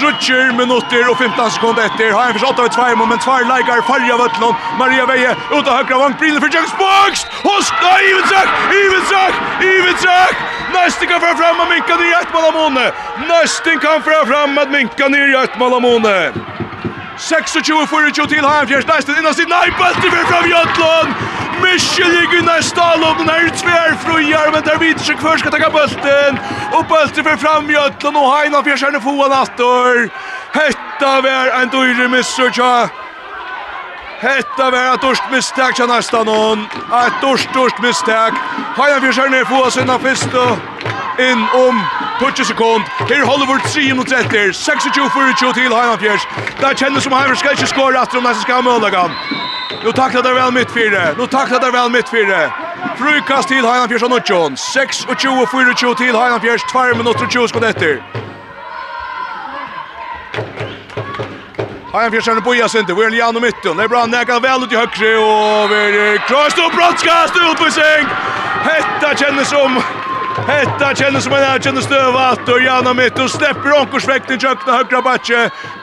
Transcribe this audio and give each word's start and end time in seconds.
Trutcher 0.00 0.52
minutter 0.62 1.10
och 1.10 1.18
15 1.18 1.50
sekunder 1.50 1.82
efter. 1.88 2.10
Har 2.12 2.24
en 2.26 2.38
för 2.38 2.46
8 2.46 2.68
2 2.68 3.06
men 3.10 3.18
två 3.18 3.38
likar 3.52 3.80
Farja 3.88 4.16
Vötlon. 4.16 4.54
Maria 4.78 5.06
Veje 5.06 5.30
ut 5.56 5.66
av 5.68 5.74
högra 5.78 5.98
vang 5.98 6.14
brinner 6.20 6.40
för 6.40 6.50
James 6.54 6.74
Box. 6.82 7.12
Hos 7.48 7.66
Ivensak, 8.10 8.48
Ivensak, 8.84 9.34
Ivensak. 9.74 10.34
Nästan 10.74 11.08
kan 11.08 11.20
fram 11.20 11.36
fram 11.36 11.60
och 11.60 11.68
minka 11.74 11.96
ner 11.96 12.12
ett 12.22 12.32
mål 12.34 12.44
Amone. 12.50 12.86
Nästan 13.32 13.78
kan 13.84 14.02
fram 14.02 14.26
fram 14.30 14.58
att 14.58 14.70
minka 14.70 15.08
ner 15.08 15.44
ett 15.44 15.58
mål 15.58 15.74
Amone. 15.74 16.32
26-24 17.18 18.26
till 18.28 18.44
Hajmfjärs, 18.44 18.86
nästan 18.86 19.18
innan 19.18 19.34
sin 19.34 19.48
nej, 19.48 19.70
bättre 19.78 20.10
för 20.10 20.24
fram 20.30 20.50
Jötlund! 20.50 21.35
Michel 21.62 22.12
i 22.22 22.26
Gunnar 22.26 22.60
Stalom, 22.62 23.16
den 23.18 23.28
er 23.28 23.50
tver 23.50 23.96
frujar, 24.04 24.50
men 24.52 24.64
der 24.64 24.78
vidt 24.78 25.00
seg 25.00 25.20
først 25.20 25.44
skal 25.44 25.52
takka 25.52 25.70
bulten. 25.70 26.38
og 26.76 26.86
bulten 26.88 27.24
för 27.24 27.36
fram 27.36 27.70
Jötland 27.70 28.16
och 28.16 28.32
Heina 28.36 28.62
för 28.62 28.76
kärna 28.76 29.00
få 29.00 29.28
nattor. 29.28 30.10
Hetta 30.52 31.20
vær 31.20 31.62
en 31.62 31.68
dyrre 31.68 32.08
missur, 32.08 32.50
tja. 32.50 32.88
Hetta 34.20 34.70
vær 34.70 34.94
et 34.94 35.02
dorsk 35.02 35.22
mistak, 35.30 35.76
tja 35.76 35.86
næsta 35.86 36.24
noen. 36.24 36.66
Et 37.06 37.22
dorsk, 37.22 37.48
dorsk 37.54 37.78
mistak. 37.78 38.34
Heina 38.76 39.00
för 39.00 39.12
kärna 39.12 39.44
få 39.44 39.70
sina 39.70 39.98
första 39.98 40.56
inn 41.18 41.46
om 41.54 41.82
20 42.20 42.44
sekund. 42.44 42.84
Her 43.08 43.24
holder 43.24 43.46
vårt 43.46 43.64
3 43.72 43.94
mot 43.94 44.12
etter. 44.12 44.52
26-24 44.52 45.52
til 45.54 45.74
Heinafjers. 45.74 46.28
Det 46.60 46.78
kjennes 46.78 47.04
som 47.04 47.12
Heinafjers 47.12 47.38
skal 47.38 47.52
ikke 47.52 47.66
skåre 47.66 48.02
etter 48.02 48.18
om 48.18 48.24
nesten 48.24 48.42
skal 48.42 48.54
ha 48.54 48.62
møllagan. 48.62 49.45
Nu 49.84 49.92
tacklar 49.92 50.22
det 50.22 50.34
väl 50.34 50.52
mitt 50.52 50.70
fyra. 50.70 51.14
Nu 51.18 51.26
tacklar 51.26 51.60
det 51.60 51.70
väl 51.70 51.90
mitt 51.90 52.08
fyra. 52.08 52.52
Frukast 52.98 53.48
till 53.48 53.64
Heinan 53.64 53.88
Fjärs 53.88 54.02
och 54.02 54.10
Nuttjon. 54.10 54.56
6 54.56 55.04
och 55.04 55.20
20 55.20 55.42
och 55.42 55.50
4 55.50 55.70
och 55.70 55.78
20 55.78 55.94
till 55.94 56.16
Heinan 56.16 56.40
Fjärs. 56.40 56.60
2 56.72 56.78
minuter 56.84 57.24
och 57.24 57.32
20 57.32 57.48
skott 57.48 57.62
efter. 57.62 58.02
Heinan 61.92 62.10
Fjärs 62.10 62.28
är 62.28 62.34
nu 62.34 62.40
bojas 62.40 62.74
inte. 62.74 62.94
Vi 62.94 63.04
är 63.04 63.10
Lian 63.10 63.36
och 63.36 63.42
mitten. 63.42 63.76
Det 63.76 63.84
är 63.84 63.88
bra. 63.88 64.06
Näka 64.06 64.40
väl 64.40 64.62
ut 64.62 64.72
i 64.72 64.76
högre 64.76 65.16
och 65.16 65.70
vi 65.70 65.76
är 65.76 66.28
kross 66.28 66.54
och 66.66 66.72
brottskast 66.76 67.34
utvisning. 67.50 68.06
Hetta 68.62 69.16
kändes 69.16 69.48
som... 69.48 69.82
Hetta 70.46 70.92
kjennes 70.94 71.24
som 71.26 71.32
en 71.34 71.42
erkjenne 71.42 71.80
støvatt, 71.82 72.46
og 72.46 72.62
Janna 72.62 72.92
mitt, 72.94 73.16
og 73.18 73.26
slipper 73.32 73.72
onkorsvekten 73.80 74.38
kjøkna 74.38 74.76
høyre 74.76 75.00
batje. 75.02 75.40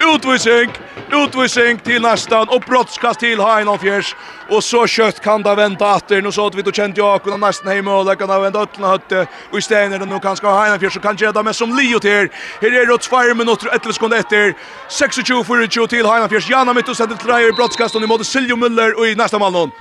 Utvisning, 0.08 0.72
utvisning 1.12 1.82
til 1.84 2.00
nästan, 2.06 2.48
og 2.48 2.64
brottskast 2.64 3.20
til 3.20 3.42
Hain 3.44 3.68
og 3.68 3.82
Fjers. 3.82 4.14
Og 4.48 4.64
så 4.64 4.86
kjøtt 4.88 5.20
kan 5.24 5.44
da 5.44 5.58
vente 5.60 5.84
atter, 5.84 6.22
nå 6.24 6.32
så 6.32 6.46
at 6.48 6.56
vi 6.56 6.64
tog 6.64 6.78
kjent 6.80 6.98
Jakob 6.98 7.36
og 7.36 7.42
nesten 7.42 7.74
hjemme, 7.74 7.92
og 7.92 8.08
det 8.08 8.16
kan 8.22 8.32
da 8.32 8.38
vente 8.40 8.62
øtlene 8.64 8.92
høtte, 8.94 9.26
og 9.52 9.58
i 9.60 9.66
stedet 9.66 9.98
er 9.98 10.06
det 10.06 10.08
nå 10.08 10.20
kanskje 10.24 10.54
Hain 10.56 10.78
og 10.78 10.86
Fjers, 10.86 10.96
og 10.96 11.04
kan 11.10 11.20
gjøre 11.20 11.44
med 11.44 11.58
som 11.60 11.76
liot 11.76 12.08
her. 12.08 12.32
Her 12.62 12.78
er 12.80 12.88
det 12.88 13.00
2 13.04 13.36
minutter, 13.36 13.68
11 13.68 13.98
sekunder 13.98 14.24
etter, 14.24 14.56
26-24 14.88 15.90
til 15.98 16.08
Hain 16.08 16.24
og 16.24 16.32
Fjers. 16.32 16.48
Janna 16.48 16.72
mitt, 16.72 16.88
og 16.88 16.96
sender 16.96 17.20
til 17.20 17.36
Reier, 17.36 17.52
brottskast, 17.52 18.00
og 18.00 18.08
i 18.08 18.08
måte 18.08 18.24
Siljo 18.24 18.56
Müller, 18.56 18.96
og 18.96 19.12
i 19.12 19.20
nästa 19.20 19.38
mål 19.44 19.76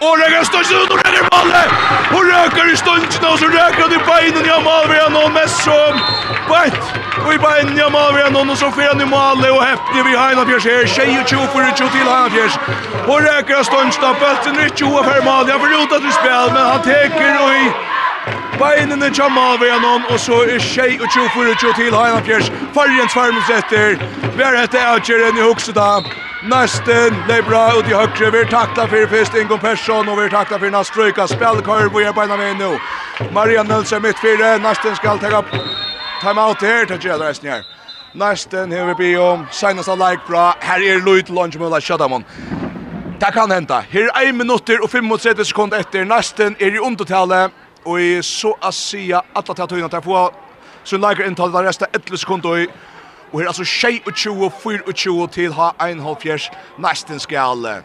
Og 0.00 0.12
røkker 0.20 0.44
stundsen 0.44 0.76
ut 0.76 0.90
og 0.90 0.98
røkker 0.98 1.28
ballet! 1.34 1.68
Og 2.16 2.22
røkker 2.30 2.72
i 2.72 2.76
stundsen 2.76 3.24
og 3.24 3.38
så 3.38 3.46
røkker 3.46 3.82
han 3.82 3.94
i 3.96 4.00
beinen 4.08 4.44
i 4.48 4.52
Amalvia 4.58 5.06
noen 5.14 5.32
mest 5.32 5.62
som 5.64 5.96
bætt! 6.50 6.82
Og 7.24 7.30
i 7.34 7.38
beinen 7.40 7.78
i 7.80 7.84
Amalvia 7.86 8.28
noen 8.34 8.52
og 8.52 8.58
så 8.60 8.68
fyrer 8.76 8.92
han 8.92 9.00
i 9.00 9.08
malet 9.08 9.48
og 9.54 9.62
heppner 9.64 10.04
vi 10.04 10.12
Heinafjers 10.20 10.68
her. 10.68 10.84
Tjej 10.96 11.16
og 11.20 11.24
tjo 11.32 11.40
for 11.54 11.72
tjo 11.80 11.88
til 11.94 12.04
Heinafjers. 12.04 12.60
Og 13.06 13.24
røkker 13.24 13.56
av 13.62 13.64
stundsen 13.70 14.04
av 14.10 14.20
bøtten 14.20 14.60
i 14.66 14.68
tjo 14.76 14.92
og 14.92 15.08
fer 15.08 15.24
malet. 15.24 15.54
Han 15.56 15.64
får 15.64 15.76
ut 15.80 15.98
at 15.98 16.04
du 16.04 16.12
spiller, 16.18 16.52
men 16.52 16.72
han 16.72 16.84
teker 16.90 17.40
og 17.46 17.56
i 17.56 17.95
Beinene 18.58 19.10
kommer 19.12 19.54
av 19.54 19.62
igjen 19.62 19.84
og 19.84 20.20
så 20.20 20.42
er 20.48 20.62
tjej 20.62 20.96
og 21.00 21.10
tjo 21.12 21.26
for 21.34 21.50
tjo 21.60 21.72
til 21.76 21.92
Heinafjers. 21.94 22.48
Fjers. 22.74 23.12
Farjens 23.12 23.50
etter. 23.52 23.98
Vi 24.36 24.42
er 24.42 24.56
etter 24.62 24.86
avgjøren 24.94 25.36
i 25.36 25.44
Hokseda. 25.44 25.90
Nesten 26.46 27.16
lebra 27.28 27.74
ut 27.76 27.88
i 27.90 27.94
høyre. 27.94 28.30
Vi 28.32 28.38
er 28.38 28.48
takta 28.50 28.86
for 28.88 29.08
fyrst 29.12 29.36
Ingo 29.36 29.58
Persson 29.60 30.08
og 30.08 30.18
vi 30.18 30.24
er 30.26 30.32
takta 30.32 30.58
for 30.58 30.72
Nastrøyka. 30.72 31.26
Spelkøyr 31.28 31.92
vi 31.92 32.04
er 32.04 32.16
beina 32.16 32.36
med 32.40 32.56
nå. 32.60 32.70
Maria 33.32 33.62
Nelsen 33.62 34.02
mitt 34.02 34.18
fire. 34.24 34.56
Nesten 34.62 34.96
skal 34.96 35.18
ta 35.18 35.42
time 36.20 36.40
out 36.40 36.60
her. 36.60 36.86
Det 36.86 37.00
gjør 37.04 37.18
det 37.18 37.28
resten 37.28 37.50
her. 37.50 37.62
Nesten 38.14 38.72
her 38.72 38.86
vi 38.92 38.94
blir 38.94 39.20
om. 39.20 39.46
Senest 39.50 39.88
av 39.88 39.98
like 40.00 40.24
bra. 40.28 40.54
Her 40.60 40.80
er 40.80 41.04
Lloyd 41.04 41.28
Lungemøla 41.28 41.80
Shadamon. 41.80 42.24
Det 43.20 43.32
kan 43.32 43.50
henta. 43.50 43.80
Her 43.80 44.08
er 44.14 44.28
1 44.28 44.34
minutter 44.34 44.80
og 44.82 44.90
35 44.90 45.44
sekunder 45.44 45.80
etter. 45.80 46.04
Nesten 46.04 46.56
er 46.60 46.74
i 46.74 46.78
undertallet 46.78 47.52
och 47.86 48.00
är 48.00 48.22
så 48.22 48.56
att 48.60 48.74
säga 48.74 49.22
alla 49.32 49.54
tatuerna 49.54 49.88
där 49.88 50.00
få 50.00 50.30
så 50.84 50.96
lägger 50.96 51.26
in 51.26 51.34
tal 51.34 51.52
där 51.52 51.62
resta 51.62 51.86
11 51.92 52.16
sekunder 52.16 52.48
og 52.50 52.66
och 53.32 53.40
här 53.40 53.46
altså 53.46 53.64
22 53.64 54.44
og 54.44 54.52
24 54.62 55.28
til 55.28 55.52
ha 55.52 55.70
en 55.80 56.00
halv 56.00 56.16
fjers 56.20 56.50
nästan 56.78 57.20
skal 57.20 57.82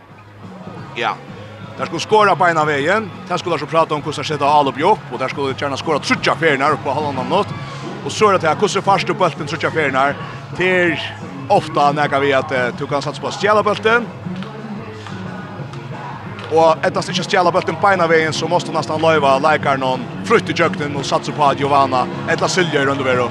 ja 0.97 1.13
der 1.77 1.85
skulle 1.85 2.01
skåra 2.01 2.35
på 2.35 2.45
en 2.45 2.57
av 2.57 2.67
veien 2.67 3.11
der 3.29 3.37
skulle 3.37 3.53
altså 3.53 3.65
prata 3.65 3.95
om 3.95 4.01
hvordan 4.01 4.13
ska 4.13 4.33
sätta 4.33 4.45
all 4.45 4.67
upp 4.67 4.79
jobb 4.79 4.99
och 5.11 5.19
där 5.19 5.27
skulle 5.27 5.53
gjerne 5.53 5.77
skåra 5.77 5.99
trutja 5.99 6.35
fjärnar 6.35 6.75
på 6.83 6.93
halvan 6.93 7.17
av 7.17 7.29
något. 7.29 7.47
Och 8.05 8.11
så 8.11 8.33
er 8.33 8.37
det 8.37 8.47
här 8.47 8.55
hvordan 8.55 8.69
ska 8.69 8.81
fast 8.81 9.09
upp 9.09 9.19
bulten 9.19 9.47
trutja 9.47 9.71
fjärnar 9.71 10.15
til 10.57 10.97
ofta 11.49 11.91
när 11.91 12.19
vi 12.19 12.33
at 12.33 12.79
du 12.79 12.87
kan 12.87 13.01
satsa 13.01 13.21
på 13.21 13.31
stjela 13.31 13.63
bulten 13.63 14.07
og 16.51 16.85
ettast 16.85 17.09
inte 17.09 17.23
stjäla 17.23 17.51
bulten 17.51 17.75
på 17.75 17.87
ena 17.87 18.07
vägen 18.07 18.33
så 18.33 18.47
måste 18.47 18.71
nesten 18.71 19.01
løyva 19.01 19.39
läkar 19.39 19.77
någon 19.77 20.05
frutt 20.25 20.49
i 20.49 20.53
jökten 20.53 20.95
og 20.95 21.05
satsa 21.05 21.31
på 21.31 21.43
at 21.43 21.59
Giovanna 21.59 22.07
ettla 22.29 22.47
syljer 22.47 22.85
rundt 22.85 23.05
vero 23.05 23.29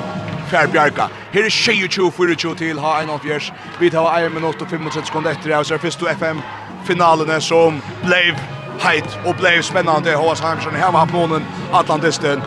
Fär 0.50 0.66
Bjarka. 0.66 1.08
Her 1.32 1.44
er 1.44 1.50
22 1.50 2.10
24 2.10 2.54
til 2.54 2.78
ha 2.78 3.02
en 3.02 3.10
av 3.10 3.18
fjers. 3.18 3.52
Vi 3.80 3.90
tar 3.90 4.24
1 4.26 4.32
minutt 4.32 4.62
og 4.62 4.68
35 4.68 5.06
sekunder 5.06 5.30
etter 5.30 5.48
det 5.48 5.54
här 5.54 5.64
så 5.64 5.74
er 5.74 5.78
först 5.78 6.02
FM-finalene 6.02 7.40
som 7.40 7.82
blev 8.02 8.34
heit 8.80 9.18
og 9.26 9.36
blev 9.36 9.62
spännande. 9.62 10.14
Håas 10.14 10.40
Hansson 10.40 10.74
her 10.74 10.92
var 10.92 11.06
månen 11.12 11.46
Atlantisten. 11.72 12.42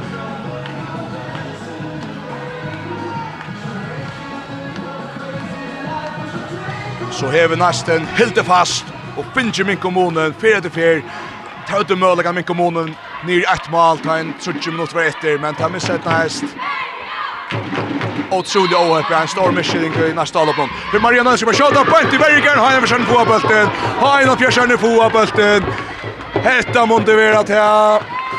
Så 7.11 7.29
hever 7.29 7.55
nesten 7.55 8.05
helt 8.05 8.45
fast 8.45 8.92
og 9.17 9.25
finner 9.35 9.65
min 9.67 9.77
kommunen, 9.77 10.33
fyrir 10.39 10.57
etter 10.57 10.73
fyrir, 10.73 11.01
tøyde 11.69 11.95
mølega 11.95 12.31
min 12.33 12.45
kommunen, 12.47 12.95
nyr 13.27 13.45
ett 13.53 13.69
mål, 13.71 14.01
ta 14.03 14.17
en 14.19 14.33
30 14.41 14.71
minutter 14.71 14.97
var 14.97 15.09
etter, 15.09 15.37
men 15.41 15.55
ta 15.55 15.69
misset 15.69 16.05
næst. 16.05 16.45
Otrolig 18.33 18.75
ohøpig, 18.75 19.15
en 19.15 19.27
stor 19.27 19.51
miskjering 19.53 19.95
i 19.95 20.13
næste 20.17 20.39
alloppnån. 20.39 20.71
For 20.91 20.99
Marianne 20.99 21.35
Ønsker 21.35 21.51
på 21.51 21.57
kjøtta, 21.59 21.83
Bent 21.89 22.13
i 22.13 22.21
Berger, 22.21 22.57
har 22.57 22.75
en 22.75 22.85
forskjellen 22.85 23.09
på 23.09 23.25
bølten, 23.29 23.67
har 24.01 24.21
en 24.23 24.77
få 24.77 24.93
på 24.99 25.09
bølten. 25.17 25.73
Hetta 26.43 26.85
måtte 26.85 27.17
være 27.17 27.43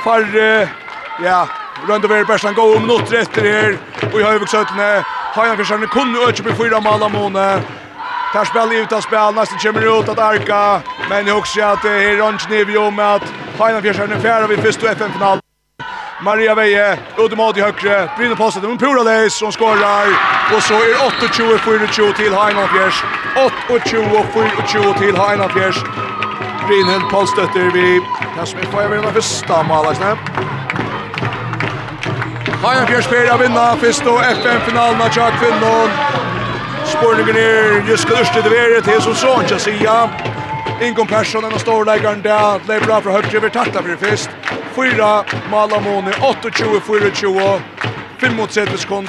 farre, 0.04 0.68
ja, 1.22 1.46
rundt 1.88 2.04
over 2.04 2.24
Bersland 2.24 2.56
gå 2.56 2.62
om 2.76 2.82
minutter 2.82 3.20
etter 3.22 3.42
her, 3.42 3.78
og 4.12 4.20
i 4.20 4.24
høyvøksøttene, 4.24 4.90
har 5.34 5.50
en 5.50 5.56
fjerskjellen 5.56 5.88
kun 5.88 6.16
økjøp 6.28 6.50
i 6.50 6.58
fyra 6.58 6.80
mål 6.80 7.06
av 7.06 7.12
måned. 7.14 7.83
Tar 8.34 8.44
spel 8.44 8.72
ut 8.72 8.92
av 8.92 9.00
spel, 9.00 9.34
nästan 9.34 9.58
kommer 9.58 10.00
ut 10.00 10.08
att 10.08 10.18
arka. 10.18 10.82
Men 11.08 11.26
jag 11.26 11.38
också 11.38 11.62
att 11.62 11.82
det 11.82 11.88
är 11.90 12.16
Ronch 12.16 12.50
Nivio 12.50 12.90
med 12.90 13.14
att 13.14 13.22
Final 13.56 13.82
Fjärsson 13.82 14.12
är 14.12 14.20
färre 14.20 14.46
vid 14.46 14.58
första 14.58 14.90
FN-final. 14.90 15.38
Maria 16.22 16.54
Veje, 16.54 16.98
ut 17.18 17.56
i 17.56 17.60
högre, 17.60 18.10
brinner 18.18 18.34
på 18.34 18.50
sig, 18.50 18.62
men 18.62 18.78
Pura 18.78 19.02
Leis 19.02 19.34
som 19.34 19.52
skorrar. 19.52 20.06
Och 20.56 20.62
så 20.62 20.74
är 20.74 20.94
28-24 21.26 22.16
till 22.16 22.34
Heinland 22.34 22.68
Fjärs. 22.70 23.02
28-24 23.36 24.98
till 24.98 25.16
Heinland 25.16 25.52
Fjärs. 25.52 25.76
Brynne 26.66 27.00
på 27.10 27.26
stötter 27.26 27.70
vi. 27.74 28.00
det 28.40 28.46
som 28.46 28.58
är 28.58 28.64
på 28.64 28.80
över 28.80 28.96
den 28.96 29.12
första 29.12 29.62
målagsnä. 29.62 30.16
Heinland 32.62 32.88
Fjärs 32.88 33.06
fyra 33.06 33.36
vinna, 33.36 33.76
första 33.76 34.24
FN-finalen 34.24 35.00
av 35.00 35.08
Jack 35.16 35.34
Finland. 35.40 35.90
Spårningen 36.98 37.36
är 37.36 37.88
just 37.88 38.04
kudurste 38.04 38.42
det 38.42 38.58
är 38.58 38.80
till 38.80 39.02
som 39.02 39.14
sån 39.14 39.44
jag 39.50 39.60
säga. 39.60 40.10
Inkom 40.82 41.06
Persson 41.06 41.44
och 41.44 41.60
storläggaren 41.60 42.22
där 42.22 42.58
Det 42.58 42.68
lägga 42.68 42.86
bra 42.86 43.00
för 43.00 43.10
högt 43.10 43.34
över 43.34 43.48
tatta 43.48 43.82
för 43.82 43.96
fest. 43.96 44.30
Fyra 44.76 45.24
Malamoni 45.50 46.12
28 46.12 46.50
24 47.14 47.60
5 48.18 48.36
mot 48.36 48.50
30 48.50 48.78
sekund 48.78 49.08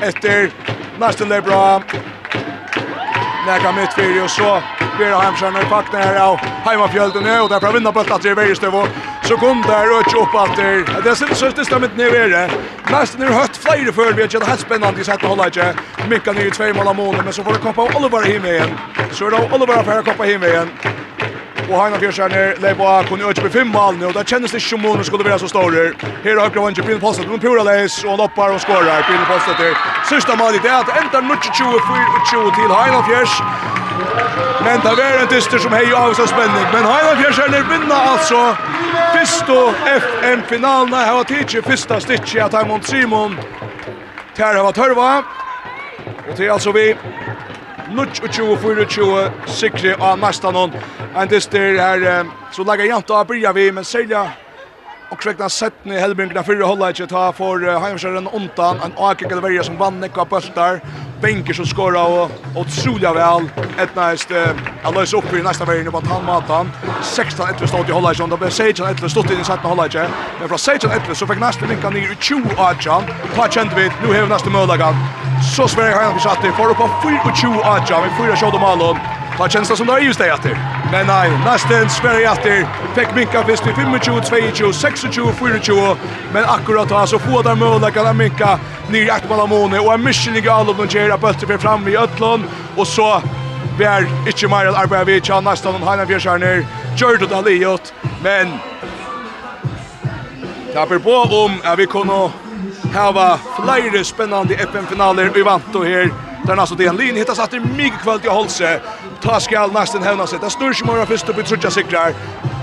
efter 0.00 0.50
nästa 0.98 1.24
lägga 1.24 1.42
bra. 1.42 1.82
Näka 3.46 3.72
mitt 3.72 3.92
fyrir 3.92 4.24
och 4.24 4.30
så 4.30 4.62
blir 4.96 5.10
Hamsjärn 5.10 5.56
i 5.56 5.64
pakten 5.64 6.00
här 6.00 6.20
av 6.20 6.36
Heimafjölden 6.36 7.42
och 7.42 7.48
där 7.48 7.60
får 7.60 7.72
vinna 7.72 7.92
på 7.92 8.00
att 8.00 8.22
det 8.22 8.28
är 8.28 8.34
Vejrstövå. 8.34 8.86
Så 9.22 9.36
kom 9.36 9.62
där 9.62 9.98
och 9.98 10.22
upp 10.22 10.34
att 10.34 10.56
det 10.56 10.62
är 10.62 11.02
det 11.04 11.16
som 11.16 11.28
stöttas 11.28 11.68
där 11.68 11.80
mitt 11.80 11.96
nere. 11.96 12.50
Nästan 12.90 13.22
är 13.22 13.26
hött 13.26 13.56
flera 13.56 13.92
för 13.92 14.12
vi 14.12 14.22
har 14.22 14.46
helt 14.46 14.60
spännande 14.60 15.00
i 15.00 15.04
sätt 15.04 15.14
att 15.14 15.22
hålla 15.22 15.46
inte. 15.46 15.74
Mickan 16.10 16.36
är 16.36 16.42
ju 16.42 16.50
två 16.50 16.74
mål 16.74 16.88
av 16.88 16.96
mål 16.96 17.16
men 17.24 17.32
så 17.32 17.44
får 17.44 17.52
det 17.52 17.58
koppa 17.58 17.82
Oliver 17.82 18.32
hem 18.32 18.44
igen. 18.44 18.70
Så 19.12 19.26
är 19.26 19.30
det 19.30 19.54
Oliver 19.54 19.80
affär 19.80 19.98
att 19.98 20.04
koppa 20.04 20.24
hem 20.24 20.44
igen. 20.44 20.68
Og 21.70 21.76
Heina 21.78 21.98
Fjerskjerner, 22.02 22.74
på 22.74 22.86
kunne 23.08 23.28
øke 23.28 23.40
på 23.40 23.48
fem 23.48 23.66
målene, 23.66 24.06
og 24.06 24.14
det 24.14 24.26
kjennes 24.26 24.54
ikke 24.54 24.68
som 24.68 24.80
måneder 24.80 25.04
skulle 25.06 25.24
være 25.24 25.38
så 25.38 25.48
store. 25.48 25.82
Her 26.24 26.32
er 26.34 26.40
Høyre 26.40 26.62
Vanger, 26.64 26.82
Brynne 26.82 27.00
Postet, 27.00 27.28
men 27.30 27.40
pura 27.40 27.62
leis, 27.62 28.04
og 28.04 28.10
han 28.10 28.20
oppar 28.26 28.50
og 28.56 28.60
skårer. 28.60 29.04
Brynne 29.06 29.26
Postet 29.30 29.56
til 29.56 29.74
sørste 30.10 30.32
i 30.56 30.60
det 30.64 30.72
at 30.80 30.90
enda 31.00 31.18
24-24 31.20 32.54
til 32.58 32.70
Heina 32.78 33.00
Fjers. 33.08 33.34
Men 34.66 34.82
det 34.84 35.04
er 35.04 35.22
en 35.22 35.30
dyster 35.30 35.58
som 35.62 35.72
heier 35.72 35.94
av 35.96 36.14
seg 36.18 36.28
spenning. 36.32 36.66
Men 36.74 36.88
Heina 36.90 37.12
Fjerskjerner 37.20 37.62
vinner 37.70 38.00
altså 38.14 38.40
Fisto 39.14 39.60
FM-finalen. 39.94 40.94
Her 40.94 41.14
var 41.20 41.30
tidsi 41.30 41.62
fyrsta 41.62 42.00
stitsi 42.02 42.42
av 42.42 42.50
Taimond 42.50 42.84
Simon. 42.84 43.38
Ter 44.34 44.58
har 44.58 44.66
vært 44.66 44.82
hørva. 44.82 45.10
Og 46.28 46.36
til 46.36 46.50
altså 46.50 46.74
vi 46.74 46.90
24-24 47.90 49.30
sikre 49.46 49.94
av 49.94 50.18
nästan 50.18 50.54
Mastanon. 50.54 50.72
En 51.16 51.28
dyster 51.28 51.78
her, 51.78 52.26
så 52.52 52.64
lager 52.64 52.84
janta 52.84 53.14
av 53.14 53.26
byrja 53.26 53.52
vi, 53.52 53.72
men 53.72 53.84
sälja 53.84 54.30
och 55.10 55.20
krekna 55.20 55.48
settene 55.48 55.94
i 55.94 56.00
helbringarna 56.00 56.42
fyrre 56.42 56.64
hålla 56.64 56.88
inte 56.88 57.06
ta 57.06 57.32
för 57.32 57.80
heimskjæren 57.80 58.28
ontan, 58.32 58.78
en 58.84 58.92
akekkel 58.96 59.40
välja 59.40 59.62
som 59.62 59.76
vann 59.76 60.00
nekka 60.00 60.24
bøltar, 60.24 60.80
Bänker 61.20 61.52
som 61.54 61.66
skåra 61.66 62.02
och 62.02 62.30
otroliga 62.56 63.12
väl 63.12 63.48
ett 63.78 63.96
näst 63.96 64.30
att 64.82 64.94
lösa 64.94 65.16
upp 65.16 65.32
i 65.32 65.42
nästa 65.42 65.64
vägen 65.64 65.92
på 65.92 66.02
han 66.06 66.24
matan, 66.24 66.70
16-11 67.02 67.66
stått 67.66 67.88
i 67.88 67.92
hålla 67.92 68.10
inte 68.10 68.26
da 68.26 68.36
ble 68.36 68.48
16-11 68.48 69.08
stått 69.08 69.30
i 69.30 69.34
den 69.34 69.44
settene 69.44 69.68
hålla 69.68 69.84
inte. 69.84 70.08
men 70.38 70.48
från 70.48 70.58
Sage 70.58 70.84
efter 70.84 71.14
så 71.14 71.26
fick 71.26 71.40
nästa 71.40 71.66
vinka 71.66 71.90
ner 71.90 72.12
i 72.12 72.14
20-18, 72.14 73.02
ta 73.34 73.48
kjent 73.48 73.72
vi, 73.76 73.90
nu 74.02 74.20
har 74.20 74.26
nästa 74.26 74.50
möjlighet. 74.50 75.19
Så 75.42 75.68
Sverige 75.68 75.94
har 75.94 76.02
han 76.02 76.14
försatt 76.14 76.38
det. 76.42 76.52
för 76.52 76.74
på 76.74 76.84
4-2 76.84 77.60
Adja. 77.64 78.00
Vi 78.00 78.10
får 78.16 78.36
köra 78.36 78.58
Malon. 78.60 78.98
Ta 79.36 79.48
känslan 79.48 79.76
som 79.76 79.86
det 79.86 79.92
är 79.92 79.98
just 79.98 80.18
det 80.18 80.30
efter. 80.30 80.58
Men 80.92 81.06
nej, 81.06 81.30
nästan 81.44 81.90
Sverige 81.90 82.32
efter. 82.32 82.66
Fick 82.94 83.14
minka 83.14 83.44
först 83.44 83.66
i 83.66 83.70
25, 83.74 83.98
22, 84.02 84.72
26, 84.72 85.06
24. 85.10 85.96
Men 86.32 86.44
akkurat 86.44 86.88
då 86.88 87.06
så 87.06 87.18
får 87.18 87.42
där 87.42 87.54
möjliga 87.54 87.90
kan 87.90 88.16
minka 88.16 88.58
ner 88.90 89.02
i 89.02 89.10
Akmalamone. 89.10 89.78
Och 89.78 89.94
en 89.94 90.02
mission 90.02 90.36
i 90.36 90.48
av 90.48 90.66
de 90.66 90.98
gärna 90.98 91.18
bötter 91.18 91.46
för 91.46 91.58
fram 91.58 91.88
i 91.88 91.96
Ötlund. 91.96 92.44
Och 92.76 92.86
så 92.86 93.22
Bär 93.78 94.06
inte 94.26 94.48
mer 94.48 94.66
att 94.66 94.76
arbeta 94.76 95.04
vid 95.04 95.24
Tjan 95.24 95.44
nästan 95.44 95.74
om 95.74 95.82
Heina 95.82 96.06
Björskärner. 96.06 96.66
Gör 96.96 97.18
det 97.18 97.36
Aliot. 97.36 97.94
Men 98.22 98.58
Det 100.66 100.72
Tapper 100.74 100.98
på 100.98 101.10
om 101.10 101.52
att 101.64 101.78
vi 101.78 101.86
kommer 101.86 102.30
hava 102.92 103.38
flere 103.56 104.04
spennande 104.04 104.54
FN-finaler 104.54 105.36
i 105.36 105.44
Vanto 105.44 105.82
her. 105.82 106.08
Der 106.46 106.60
altså 106.60 106.74
det 106.74 106.88
en 106.88 106.96
linje 106.96 107.18
hittas 107.18 107.38
at 107.38 107.50
det 107.50 107.60
er 107.60 107.66
mye 107.76 107.92
kvalitet 108.02 108.24
i 108.24 108.32
Holse. 108.32 108.70
Ta 109.22 109.38
skal 109.40 109.72
nesten 109.74 110.02
hevna 110.02 110.26
seg. 110.26 110.40
Det 110.40 110.52
står 110.52 110.72
seg 110.72 111.08
først 111.08 111.28
opp 111.30 111.38
i 111.38 111.42
trutja 111.42 111.70
sikrar. 111.70 112.16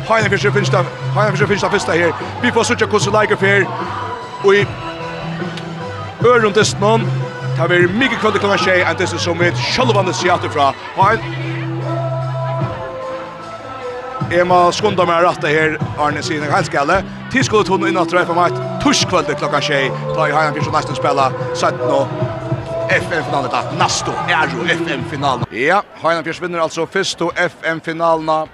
Heine 0.09 0.29
Fischer 0.29 0.51
finnes 0.51 0.69
det, 0.69 0.85
Heine 1.15 1.31
Fischer 1.31 1.47
finnes 1.47 1.63
det 1.63 1.71
første 1.71 1.91
her. 1.91 2.11
Vi 2.41 2.51
får 2.51 2.63
sutja 2.63 2.87
hvordan 2.87 3.13
leger 3.13 3.37
fer. 3.37 3.65
Og 4.43 4.55
i 4.55 4.65
øren 6.25 6.53
testen 6.53 6.83
om, 6.83 7.01
det 7.01 7.61
har 7.61 7.69
vært 7.69 7.93
mye 7.93 8.17
kvalitet 8.17 8.41
klokka 8.41 8.57
tjei, 8.63 8.81
det 8.81 8.97
test 8.97 9.19
som 9.21 9.41
er 9.41 9.53
sjølvande 9.71 10.13
Seattle 10.13 10.49
fra. 10.49 10.73
Heine, 10.97 11.47
Emma 14.31 14.71
skundar 14.71 15.05
skunda 15.05 15.05
meg 15.05 15.47
här 15.47 15.77
Arne 15.97 16.23
Sinek, 16.23 16.51
Halskalle. 16.51 17.03
skalle. 17.31 17.67
hon 17.69 17.79
hun 17.79 17.89
innan 17.89 18.07
treffer 18.07 18.33
mig 18.33 18.76
torskvölde 18.87 19.35
klokka 19.35 19.61
tjej. 19.61 19.91
Ta 20.15 20.27
i 20.27 20.31
hajan 20.31 20.53
Pirsson 20.53 20.73
nästan 20.73 20.95
spela 20.95 21.31
17 21.55 21.91
och 21.91 22.07
FM-finalen. 22.89 23.51
Nasto 23.77 24.11
är 24.27 24.47
ju 24.47 24.71
FM-finalen. 24.71 25.45
Ja, 25.51 25.83
Hajan 26.01 26.23
Pirsson 26.23 26.47
vinner 26.47 26.59
alltså 26.59 26.87
först 26.87 27.21
och 27.21 27.39
FM-finalen 27.39 28.47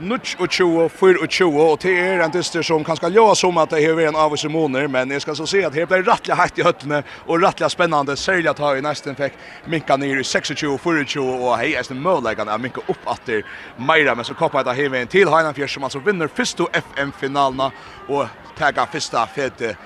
Nuts 0.00 0.36
och 0.38 0.52
20, 0.52 0.88
4 0.88 1.16
och 1.22 1.30
20 1.30 1.60
och 1.60 1.78
det 1.82 1.98
är 1.98 2.18
en 2.18 2.30
dyster 2.30 2.62
som 2.62 2.84
kan 2.84 2.96
ska 2.96 3.08
låa 3.08 3.34
som 3.34 3.56
att 3.56 3.70
det 3.70 3.84
är 3.84 4.00
en 4.00 4.16
av 4.16 4.32
oss 4.32 4.44
månader 4.44 4.88
men 4.88 5.10
jag 5.10 5.22
ska 5.22 5.34
så 5.34 5.46
se 5.46 5.64
att 5.64 5.72
det 5.72 5.88
blir 5.88 6.02
rättliga 6.02 6.34
hett 6.34 6.58
i 6.58 6.62
höttene 6.62 7.02
och 7.26 7.40
rättliga 7.40 7.68
spännande 7.68 8.16
sälja 8.16 8.50
att 8.50 8.58
ha 8.58 8.76
i 8.76 8.80
nästan 8.80 9.14
fick 9.14 9.32
minka 9.64 9.96
ner 9.96 10.16
i 10.16 10.24
26 10.24 10.48
4 10.48 10.78
20 11.06 11.22
och 11.22 11.56
hej 11.56 11.74
är 11.74 11.84
det 11.88 11.94
möjligt 11.94 12.38
att 12.38 12.60
minka 12.60 12.80
upp 12.86 12.98
att 13.04 13.20
det 13.26 13.42
Meira 13.76 14.14
men 14.14 14.24
så 14.24 14.34
koppar 14.34 14.64
det 14.64 14.72
hem 14.72 14.94
en 14.94 15.06
till 15.06 15.28
Hainan 15.28 15.54
Fjärs 15.54 15.74
som 15.74 15.84
alltså 15.84 15.98
vinner 15.98 16.28
första 16.28 16.64
FM-finalen, 16.72 17.70
och 18.08 18.26
tagga 18.58 18.86
första 18.86 19.26
fete 19.26 19.76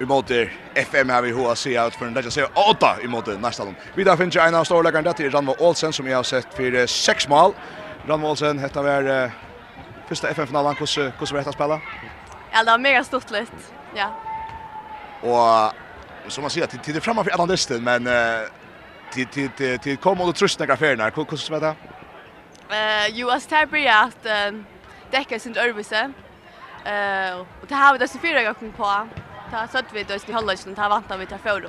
i 0.00 0.04
måte 0.04 0.50
FM 0.74 1.10
har 1.10 1.22
vi 1.22 1.30
hoa 1.30 1.54
se 1.54 1.86
ut 1.86 1.94
för 1.94 2.06
en 2.06 2.14
där 2.14 2.22
se 2.22 2.44
åtta 2.70 2.96
i 3.02 3.06
måte 3.06 3.38
nästa 3.38 3.64
gång. 3.64 3.74
Vi 3.94 4.04
där 4.04 4.16
finns 4.16 4.36
ju 4.36 4.40
en 4.40 4.54
av 4.54 4.64
storläggaren 4.64 5.04
där 5.04 5.12
till 5.12 5.30
Ranva 5.30 5.54
Olsen 5.58 5.92
som 5.92 6.06
jag 6.06 6.18
har 6.18 6.22
sett 6.22 6.54
för 6.54 6.86
sex 6.86 7.28
mål 7.28 7.52
Rann 8.08 8.58
hetta 8.58 8.82
var 8.82 9.06
uh, 9.06 9.30
första 10.08 10.28
FN-finalen, 10.28 10.76
hur 10.78 11.04
hur 11.04 11.32
var 11.32 11.42
det 11.42 11.48
att 11.48 11.54
spela? 11.54 11.80
Ja, 12.52 12.64
det 12.64 12.70
var 12.70 12.78
mega 12.78 13.04
stort 13.04 13.30
lätt. 13.30 13.72
Ja. 13.94 14.12
Och 15.20 16.32
som 16.32 16.42
man 16.42 16.50
säger 16.50 16.66
till 16.66 16.94
det 16.94 17.00
framför 17.00 17.30
alla 17.30 17.44
listan, 17.44 17.84
men 17.84 18.06
uh, 18.06 18.14
till 19.12 19.26
till 19.26 19.50
till 19.50 19.78
till 19.78 19.96
kom 19.96 20.20
och 20.20 20.34
trösta 20.34 20.64
några 20.64 20.76
färna. 20.76 21.04
Hur 21.04 21.26
hur 21.30 21.50
var 21.50 21.60
det? 21.60 21.74
Eh, 22.70 23.20
US 23.20 23.46
Tabri 23.46 23.88
att 23.88 24.26
täcka 25.10 25.38
sin 25.38 25.56
örvise. 25.56 26.12
Eh, 26.84 27.40
och 27.40 27.66
det 27.68 27.74
har 27.74 27.92
vi 27.92 27.98
det 27.98 28.08
så 28.08 28.18
fyra 28.18 28.42
gånger 28.42 28.72
på. 28.76 29.08
Ta 29.50 29.68
så 29.68 29.78
att 29.78 29.92
vi 29.92 30.02
då 30.04 30.14
i 30.14 30.32
halvleken 30.32 30.74
ta 30.74 30.88
vanta 30.88 31.16
vi 31.16 31.26
till 31.26 31.38
för 31.38 31.60
då. 31.60 31.68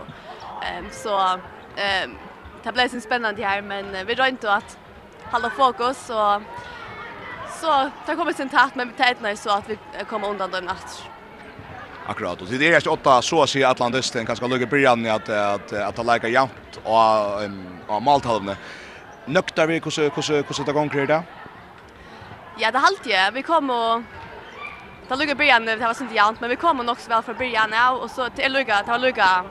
Ehm 0.66 0.86
så 0.92 1.40
ehm 1.76 2.18
det 2.64 2.72
blir 2.72 2.88
så 2.88 3.02
spännande 3.02 3.46
här 3.46 3.62
men 3.62 4.06
vi 4.06 4.16
rör 4.16 4.28
inte 4.28 4.54
att 4.54 4.78
hålla 5.32 5.50
fokus 5.50 6.10
och 6.10 6.42
så 7.62 7.92
det 8.06 8.16
kommer 8.16 8.34
sin 8.34 8.50
takt 8.50 8.76
men 8.76 8.90
tätna 8.90 9.36
så 9.36 9.50
att 9.50 9.70
vi 9.70 9.78
kommer 10.10 10.30
undan 10.30 10.52
den 10.52 10.66
natt. 10.66 11.04
Akkurat. 12.06 12.42
Och 12.42 12.48
det 12.48 12.68
är 12.68 12.82
ju 12.82 12.90
åtta 12.90 13.22
så 13.22 13.44
att 13.44 13.50
säga 13.50 13.70
Atlantis 13.70 14.12
kanske 14.12 14.48
lugga 14.48 14.66
Brian 14.66 15.06
att 15.06 15.30
att 15.30 15.74
att 15.74 15.96
ta 15.96 16.04
lika 16.04 16.28
jämnt 16.28 16.80
och 16.84 17.96
och 17.96 18.02
malthalvne. 18.02 18.58
Nöktar 19.26 19.68
vi 19.68 19.74
hur 19.74 19.82
hur 19.82 20.44
hur 20.58 20.66
det 20.66 20.74
går 20.74 21.08
det? 21.08 21.24
Ja, 22.58 22.72
det 22.72 22.78
halt 22.78 23.06
ju. 23.06 23.32
Vi 23.34 23.44
kommer 23.44 23.96
och 23.96 24.04
Det 25.10 25.16
lugga 25.16 25.36
början, 25.36 25.66
det 25.66 25.76
var 25.76 25.94
sånt 25.94 26.14
jämnt, 26.14 26.42
men 26.42 26.50
vi 26.50 26.56
kommer 26.56 26.84
nog 26.84 27.00
så 27.00 27.10
väl 27.10 27.24
för 27.24 27.34
början 27.34 27.70
nu 27.70 27.98
och 28.02 28.12
så 28.12 28.30
till 28.30 28.52
lugga, 28.54 28.84
det 28.84 28.98
lugga. 28.98 29.44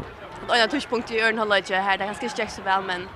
Och 0.49 0.57
en 0.57 0.69
touchpunkt 0.69 1.11
i 1.11 1.21
Örnhallage 1.21 1.71
här, 1.71 1.99
det 1.99 2.05
kanske 2.05 2.25
inte 2.25 2.47
så 2.47 2.63
väl, 2.63 2.83
men 2.83 3.09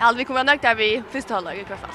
Ja, 0.00 0.12
vi 0.16 0.24
kommer 0.24 0.44
nog 0.44 0.58
där 0.62 0.74
vi 0.74 1.02
första 1.10 1.34
halvleg 1.34 1.58
i 1.58 1.64
alla 1.66 1.76
fall. 1.76 1.90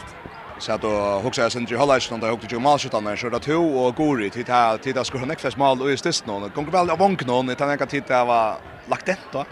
Så 0.57 0.71
att 0.71 0.81
då 0.81 1.19
hugsa 1.23 1.41
jag 1.41 1.51
sen 1.51 1.65
till 1.65 1.77
Hollandsson 1.77 2.19
där 2.19 2.29
hugga 2.29 2.47
ju 2.49 2.59
mål 2.59 2.79
så 2.79 3.29
där 3.29 3.39
två 3.39 3.85
och 3.85 3.95
Gori 3.95 4.29
till 4.29 4.45
där 4.45 4.77
till 4.77 4.93
där 4.93 5.03
skulle 5.03 5.25
nästa 5.25 5.49
mål 5.57 5.81
och 5.81 5.89
just 5.89 6.03
det 6.03 6.25
någon 6.25 6.49
kom 6.49 6.65
väl 6.71 6.89
av 6.89 6.99
någon 7.27 7.49
utan 7.49 7.69
jag 7.69 7.79
kan 7.79 7.87
titta 7.87 8.25
vad 8.25 8.55
lagt 8.87 9.05
det 9.05 9.17
då. 9.31 9.45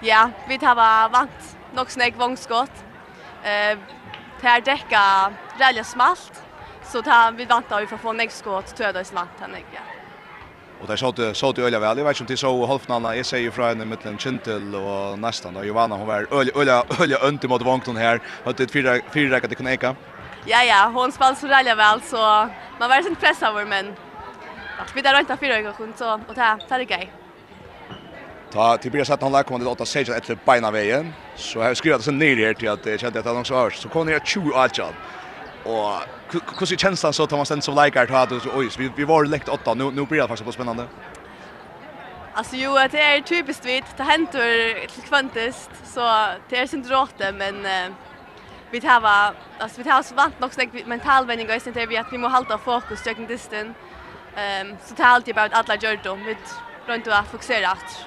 Ja, 0.00 0.30
vi 0.48 0.58
tar 0.58 0.74
vant 1.08 1.56
nog 1.74 1.90
snägg 1.90 2.14
vångskott. 2.16 2.70
Eh 3.42 3.78
Per 4.40 4.60
däcka 4.60 5.32
rälja 5.58 5.84
smalt 5.84 6.42
så 6.84 7.02
tar 7.02 7.32
vi 7.32 7.44
väntar 7.44 7.80
vi 7.80 7.86
får 7.86 7.96
få 7.96 8.12
nästa 8.12 8.38
skott 8.38 8.76
töda 8.76 9.00
i 9.00 9.04
han 9.40 9.50
ja. 9.74 9.80
Och 10.80 10.86
där 10.86 10.96
såg 10.96 11.14
det 11.14 11.52
det 11.56 11.62
öliga 11.62 11.80
väl. 11.80 11.98
Jag 11.98 12.04
vet 12.04 12.20
inte 12.20 12.22
om 12.22 12.26
det 12.26 12.36
så 12.36 12.66
halvfinalen. 12.66 13.16
jag 13.16 13.26
säger 13.26 13.50
från 13.50 13.80
en 13.80 13.88
mellan 13.88 14.18
Chintel 14.18 14.74
och 14.74 15.18
nästan 15.18 15.54
då 15.54 15.64
Johanna 15.64 15.96
hon 15.96 16.06
var 16.06 16.26
öliga 16.30 16.54
öliga 16.60 16.84
öliga 17.00 17.18
önt 17.18 17.42
mot 17.42 17.62
vankton 17.62 17.96
här. 17.96 18.20
Hade 18.44 18.62
ett 18.62 18.70
fyra 18.70 18.98
fyra 19.12 19.36
räcker 19.36 19.48
till 19.48 19.56
kunna. 19.56 19.96
Ja 20.44 20.62
ja, 20.62 20.90
hon 20.94 21.12
spelade 21.12 21.36
så 21.36 21.46
öliga 21.46 21.74
väl 21.74 22.02
så 22.02 22.48
man 22.80 22.88
var 22.88 22.96
inte 22.96 23.20
pressad 23.20 23.48
över 23.48 23.64
men 23.64 23.94
vi 24.94 25.02
där 25.02 25.20
inte 25.20 25.36
fyra 25.36 25.62
gånger 25.62 25.92
så 25.96 26.12
och 26.14 26.34
det 26.34 26.58
där 26.68 26.78
det 26.78 26.84
grej. 26.84 27.12
Ta 28.52 28.76
till 28.76 28.90
blir 28.90 29.04
sätta 29.04 29.28
han 29.28 29.44
kommer 29.44 29.64
det 29.64 29.70
åtta 29.70 29.84
säger 29.84 30.16
att 30.16 30.26
det 30.26 30.44
beina 30.44 30.70
vägen. 30.70 31.12
Så 31.36 31.58
jag 31.58 31.76
skrev 31.76 31.96
det 31.96 32.02
sen 32.02 32.18
ner 32.18 32.36
här 32.36 32.54
till 32.54 32.68
att 32.68 32.82
det 32.82 33.00
kände 33.00 33.18
att 33.18 33.26
han 33.26 33.36
också 33.36 33.54
hörs. 33.54 33.76
Så 33.76 33.88
kom 33.88 34.06
ner 34.06 34.20
20 34.24 34.52
allt. 34.54 34.94
Och 35.66 36.00
hur 36.58 36.66
ser 36.66 36.76
känslan 36.76 37.12
så 37.12 37.26
Thomas 37.26 37.64
som 37.64 37.84
likar 37.84 38.14
att 38.14 38.28
det 38.28 38.40
oj 38.54 38.70
vi 38.78 38.90
vi 38.96 39.04
var 39.04 39.24
lekt 39.24 39.48
åtta 39.48 39.74
nu 39.74 39.90
nu 39.90 40.06
blir 40.06 40.20
det 40.20 40.28
faktiskt 40.28 40.46
på 40.46 40.52
spännande. 40.52 40.84
Alltså 42.34 42.56
jo 42.56 42.74
det 42.90 43.00
är 43.00 43.20
typiskt 43.20 43.64
vitt 43.66 43.84
det 43.96 44.02
händer 44.02 44.86
till 44.86 45.02
kvantist 45.02 45.70
så 45.84 46.00
det 46.48 46.58
är 46.58 46.66
synd 46.66 46.90
råte 46.90 47.32
men 47.32 47.66
vi 48.70 48.80
tar 48.80 49.00
va 49.00 49.32
alltså 49.58 49.78
vi 49.78 49.84
tar 49.84 50.00
oss 50.00 50.12
vant 50.12 50.40
nog 50.40 50.52
snägt 50.52 50.86
mental 50.86 51.26
vändning 51.26 51.50
och 51.50 51.62
sen 51.62 51.88
vi 51.88 51.96
att 51.96 52.12
vi 52.12 52.18
måste 52.18 52.36
hålla 52.36 52.58
fokus 52.58 53.06
jag 53.06 53.16
kan 53.16 53.26
distan. 53.26 53.74
Ehm 54.36 54.76
så 54.84 54.94
det 54.94 55.02
är 55.02 55.06
alltid 55.06 55.38
about 55.38 55.52
alla 55.52 55.76
gör 55.76 56.00
då 56.04 56.16
med 56.16 56.36
runt 56.86 57.06
och 57.06 57.26
fokusera 57.30 57.68
att. 57.68 58.06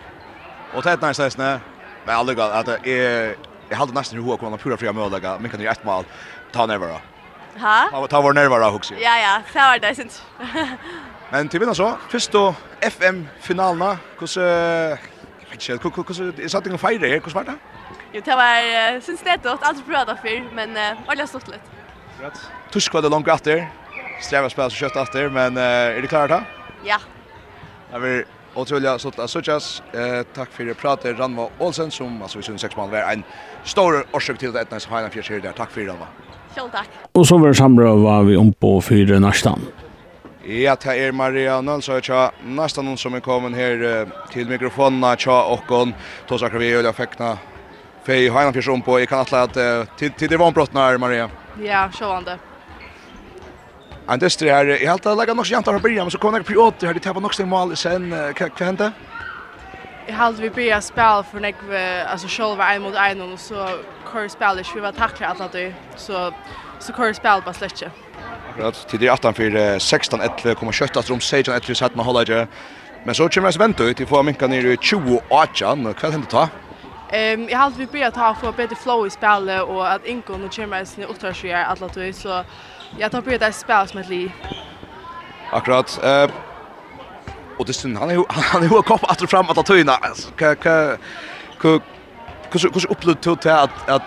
Och 0.76 0.84
det 0.84 0.92
är 0.92 1.08
nice 1.08 1.24
nästan. 1.24 1.60
Men 2.06 2.16
alltså 2.16 2.42
att 2.42 2.68
jag 2.68 3.36
jag 3.70 3.78
hade 3.78 3.94
nästan 3.94 4.24
hur 4.24 4.38
kommer 4.38 4.58
att 4.58 4.64
pura 4.64 4.78
fria 4.78 4.94
möjliga 4.94 5.38
men 5.40 5.50
kan 5.52 5.60
ju 5.60 5.68
ett 5.68 5.84
mål 5.84 6.04
ta 6.52 6.66
ner 6.66 7.00
Ha? 7.58 7.90
Man 7.92 8.08
tar 8.08 8.22
var 8.22 8.34
nervare 8.34 8.72
hugsi. 8.72 8.96
Ja, 9.02 9.18
ja, 9.18 9.42
det 9.54 9.60
var 9.60 9.80
det 9.80 9.96
syns. 9.96 10.24
Men 11.32 11.50
till 11.50 11.60
vinner 11.60 11.74
så, 11.74 11.98
först 12.10 12.32
då 12.32 12.56
FM-finalerna, 12.80 13.98
hur 14.20 14.28
Jag 14.38 15.50
vet 15.50 15.70
inte, 15.70 15.88
hur 15.88 16.44
är 16.44 16.48
satt 16.48 16.66
ingen 16.66 16.80
fejre 16.80 17.08
här, 17.08 17.22
hur 17.26 17.32
var 17.32 17.44
det? 17.44 17.56
Jo, 18.12 18.22
det 18.26 18.36
var, 18.36 19.02
syns 19.02 19.22
det 19.24 19.40
då, 19.44 19.58
allt 19.62 19.86
prövat 19.86 20.20
för, 20.22 20.54
men 20.54 20.96
alla 21.06 21.28
stort 21.28 21.48
lite. 21.48 21.60
Rätt. 22.22 22.50
Tusk 22.72 22.94
var 22.94 23.02
det 23.02 23.10
långt 23.10 23.28
efter, 23.28 23.70
strävar 24.22 24.50
spel 24.50 24.72
så 24.72 24.76
kött 24.76 24.96
efter, 24.96 25.30
men 25.30 25.58
är 25.58 26.02
det 26.02 26.08
klart 26.08 26.30
här? 26.30 26.44
Ja. 26.84 26.98
Jag 27.92 28.00
vill 28.00 28.24
Otroliga 28.56 29.00
så 29.00 29.08
att 29.18 29.30
såchas 29.30 29.84
eh 29.94 30.24
tack 30.36 30.52
för 30.52 30.64
det 30.66 30.74
pratet 30.74 31.20
Ranva 31.20 31.48
Olsen 31.60 31.92
som 31.92 32.22
alltså 32.22 32.38
vi 32.38 32.44
syns 32.44 32.62
sex 32.62 32.76
man 32.76 32.92
var 32.92 32.98
en 32.98 33.24
stor 33.64 34.06
orsak 34.12 34.38
till 34.38 34.52
det 34.52 34.72
nästa 34.72 34.96
hela 34.96 35.10
fjärde 35.10 35.40
där. 35.40 35.52
Tack 35.52 35.72
för 35.72 35.82
det 35.82 35.88
Ranva. 35.88 36.08
Själv 36.56 36.70
tack. 36.72 36.88
Och 37.12 37.28
så 37.28 37.38
var 37.38 37.54
samra 37.54 37.96
var 37.96 38.24
vi 38.24 38.38
om 38.38 38.54
på 38.54 38.82
fyra 38.82 39.20
nästan. 39.20 39.60
Ja, 40.44 40.76
det 40.76 40.96
er 40.98 41.12
Maria 41.12 41.62
Nølsøy 41.62 42.00
tja 42.02 42.32
nesten 42.42 42.88
noen 42.88 42.98
som 42.98 43.14
er 43.14 43.22
kommet 43.22 43.54
her 43.54 44.08
til 44.32 44.48
mikrofonen, 44.50 45.04
tja 45.18 45.36
okkon. 45.54 45.94
to 46.28 46.36
akkurat 46.36 46.62
vi 46.62 46.72
øyla 46.74 46.94
fekna 46.94 47.38
fei 48.04 48.30
heinan 48.30 48.54
fyrst 48.54 48.70
om 48.70 48.82
på. 48.82 48.98
Jeg 49.00 49.08
kan 49.08 49.20
atle 49.20 49.38
at 49.38 49.54
til 49.98 50.30
det 50.30 50.40
var 50.40 50.48
en 50.48 50.54
brottene 50.54 50.82
her, 50.82 50.98
Maria. 50.98 51.30
Ja, 51.62 51.90
sjåvande. 51.92 52.40
En 54.10 54.20
dystri 54.20 54.50
her, 54.50 54.66
jeg 54.66 54.90
helt 54.90 55.06
laga 55.06 55.34
nok 55.38 55.46
så 55.46 55.54
jantar 55.54 55.76
fra 55.76 55.84
byrja, 55.84 56.04
men 56.04 56.12
så 56.12 56.18
kom 56.18 56.34
jeg 56.34 56.46
på 56.48 56.56
åter 56.58 56.90
her, 56.90 56.98
de 56.98 57.02
tappa 57.04 57.22
nok 57.22 57.36
sin 57.38 57.50
mål 57.50 57.76
sen, 57.78 58.08
hva 58.10 58.48
hendte? 58.58 58.88
Jeg 60.08 60.16
helt 60.18 60.40
vi 60.42 60.50
byrja 60.50 60.80
spela 60.82 61.22
for 61.22 61.40
vi 61.40 61.82
altså 62.10 62.28
sjolva 62.28 62.72
en 62.74 62.82
mot 62.82 62.96
en, 62.98 63.22
og 63.22 63.40
så 63.40 63.68
kår 64.10 64.32
spela 64.34 64.64
ikke, 64.64 64.80
vi 64.80 64.82
var 64.82 64.98
takla 64.98 65.30
alt 65.30 65.42
at 65.46 65.54
du, 65.54 65.94
så, 65.96 66.32
så 66.80 66.94
kår 66.94 67.14
spela 67.14 67.46
bare 67.46 67.54
slett 67.54 67.78
ikke. 67.78 67.92
Akkurat, 68.50 68.86
Tid 68.90 69.04
er 69.04 69.14
18 69.14 69.38
for 69.38 69.60
16 69.78 70.22
11, 70.22 70.56
kommer 70.58 70.74
kjøttet 70.74 71.12
rom 71.12 71.22
16 71.22 71.54
11, 71.54 71.76
så 71.76 71.86
hatt 71.86 72.00
man 72.00 72.10
holder 72.10 72.26
ikke, 72.26 72.64
men 73.06 73.16
så 73.16 73.30
kommer 73.30 73.54
jeg 73.54 73.62
vente 73.62 73.92
ut, 73.92 73.98
til 73.98 74.10
får 74.10 74.26
minka 74.26 74.50
ned 74.50 74.72
i 74.74 74.76
20 74.76 75.22
18, 75.30 75.94
hva 75.94 76.12
hendte 76.16 76.34
ta? 76.34 76.48
Ehm 77.12 77.42
um, 77.42 77.50
jag 77.50 77.58
hade 77.58 77.76
vi 77.78 77.86
börjat 77.86 78.14
ta 78.14 78.36
för 78.36 78.52
bättre 78.52 78.76
flow 78.76 79.08
i 79.08 79.10
spelet 79.10 79.62
och 79.62 79.92
att 79.92 80.06
Ingo 80.06 80.38
nu 80.38 80.50
kommer 80.50 80.86
sin 80.86 81.04
uppdragsgivare 81.04 81.66
alla 81.66 81.90
tog 81.90 82.16
så 82.16 82.44
Jag 82.98 83.12
tar 83.12 83.22
på 83.22 83.30
det 83.30 83.54
spel 83.54 83.88
som 83.88 84.00
ett 84.00 84.10
li. 84.10 84.32
Akkurat. 85.52 86.00
Eh 86.04 86.30
och 87.60 87.66
det 87.66 87.74
stund 87.74 87.98
han 87.98 88.10
är 88.10 88.26
han 88.30 88.64
är 88.64 88.68
ju 88.68 88.82
kopp 88.82 89.04
att 89.04 89.30
fram 89.30 89.50
att 89.50 89.66
ta 89.66 89.76
Ka 90.38 90.56
ka 90.56 90.98
kan 91.62 91.80
kan 92.52 92.60
kan 92.60 92.60
hur 92.60 92.72
hur 92.74 92.92
upplevt 92.92 93.42
till 93.42 93.52
att 93.52 93.90
att 93.90 94.02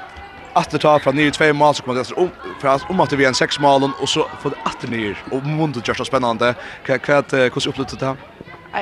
åter 0.54 0.78
ta 0.78 0.98
från 0.98 1.16
nya 1.16 1.30
två 1.30 1.52
mål 1.52 1.74
så 1.74 1.82
kommer 1.82 2.04
det 2.04 2.14
om 2.14 2.30
för 2.60 2.68
att 2.68 2.90
om 2.90 3.00
att 3.00 3.12
vi 3.12 3.24
en 3.24 3.34
sex 3.34 3.58
mål 3.58 3.90
och 4.00 4.08
så 4.08 4.28
får 4.40 4.50
det 4.50 4.56
att 4.64 4.90
ner 4.90 5.18
och 5.30 5.42
mundet 5.46 5.88
görs 5.88 5.96
så 5.96 6.04
spännande. 6.04 6.54
Ka 6.86 6.98
kan 6.98 7.24
hur 7.50 7.66
upplevt 7.66 8.00
det 8.00 8.06
här? 8.06 8.16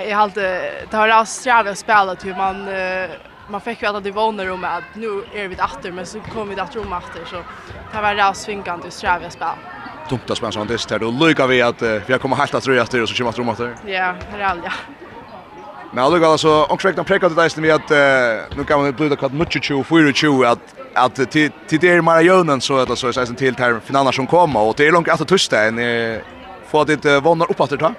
Jag 0.09 0.16
hade 0.16 0.73
det 0.90 0.97
har 0.97 1.09
Australien 1.09 1.76
spelat 1.76 2.25
hur 2.25 2.35
man 2.35 2.69
man 3.49 3.61
fick 3.61 3.83
ju 3.83 3.88
alla 3.88 4.00
de 4.00 4.11
vånar 4.11 4.50
om 4.50 4.64
att 4.64 4.95
nu 4.95 5.25
är 5.35 5.49
vi 5.49 5.57
åter 5.57 5.92
men 5.92 6.07
så 6.07 6.21
kommer 6.21 6.54
vi 6.54 6.61
att 6.61 6.76
rum 6.76 6.92
åter 6.92 7.25
så 7.25 7.37
det 7.92 8.02
var 8.02 8.14
ras 8.14 8.42
svingande 8.42 8.87
och 8.87 8.92
sträva 8.92 9.30
spel 9.30 9.49
dumt 10.11 10.21
att 10.29 10.37
spela 10.37 10.52
sånt 10.52 10.71
dist 10.71 10.90
här 10.90 10.99
då 10.99 11.11
lyckas 11.11 11.50
vi 11.50 11.62
att 11.62 11.83
vi 11.83 12.12
har 12.12 12.19
kommit 12.19 12.38
helt 12.38 12.55
att 12.55 12.67
röja 12.67 12.83
efter 12.83 13.02
och 13.02 13.09
så 13.09 13.14
kommer 13.14 13.31
att 13.31 13.38
rumma 13.38 13.55
där. 13.55 13.75
Ja, 13.87 14.14
det 14.31 14.43
är 14.43 14.61
ja. 14.64 14.73
Men 15.93 16.05
alltså 16.05 16.26
alltså 16.26 16.49
och 16.73 16.85
räkna 16.85 17.05
präcka 17.05 17.29
det 17.29 17.35
där 17.35 17.61
med 17.61 17.75
att 17.75 17.90
nu 18.57 18.64
kan 18.64 18.83
man 18.83 18.93
bluda 18.93 19.17
kvart 19.17 19.33
mycket 19.33 19.64
20 19.64 20.12
24 20.12 20.50
att 20.50 20.75
att 20.95 21.31
till 21.31 21.50
till 21.69 21.79
det 21.81 21.88
är 21.88 22.21
Jonen 22.21 22.61
så 22.61 22.79
att 22.79 22.99
så 22.99 23.09
är 23.09 23.12
sen 23.12 23.37
till 23.37 23.57
här 23.57 23.81
finaler 23.85 24.12
som 24.12 24.26
kommer 24.26 24.61
och 24.61 24.75
det 24.76 24.87
är 24.87 24.93
långt 24.93 25.09
att 25.09 25.29
tysta 25.29 25.64
en 25.64 26.21
få 26.71 26.85
det 26.85 27.21
vannar 27.21 27.50
upp 27.50 27.61
att 27.61 27.79
ta. 27.79 27.95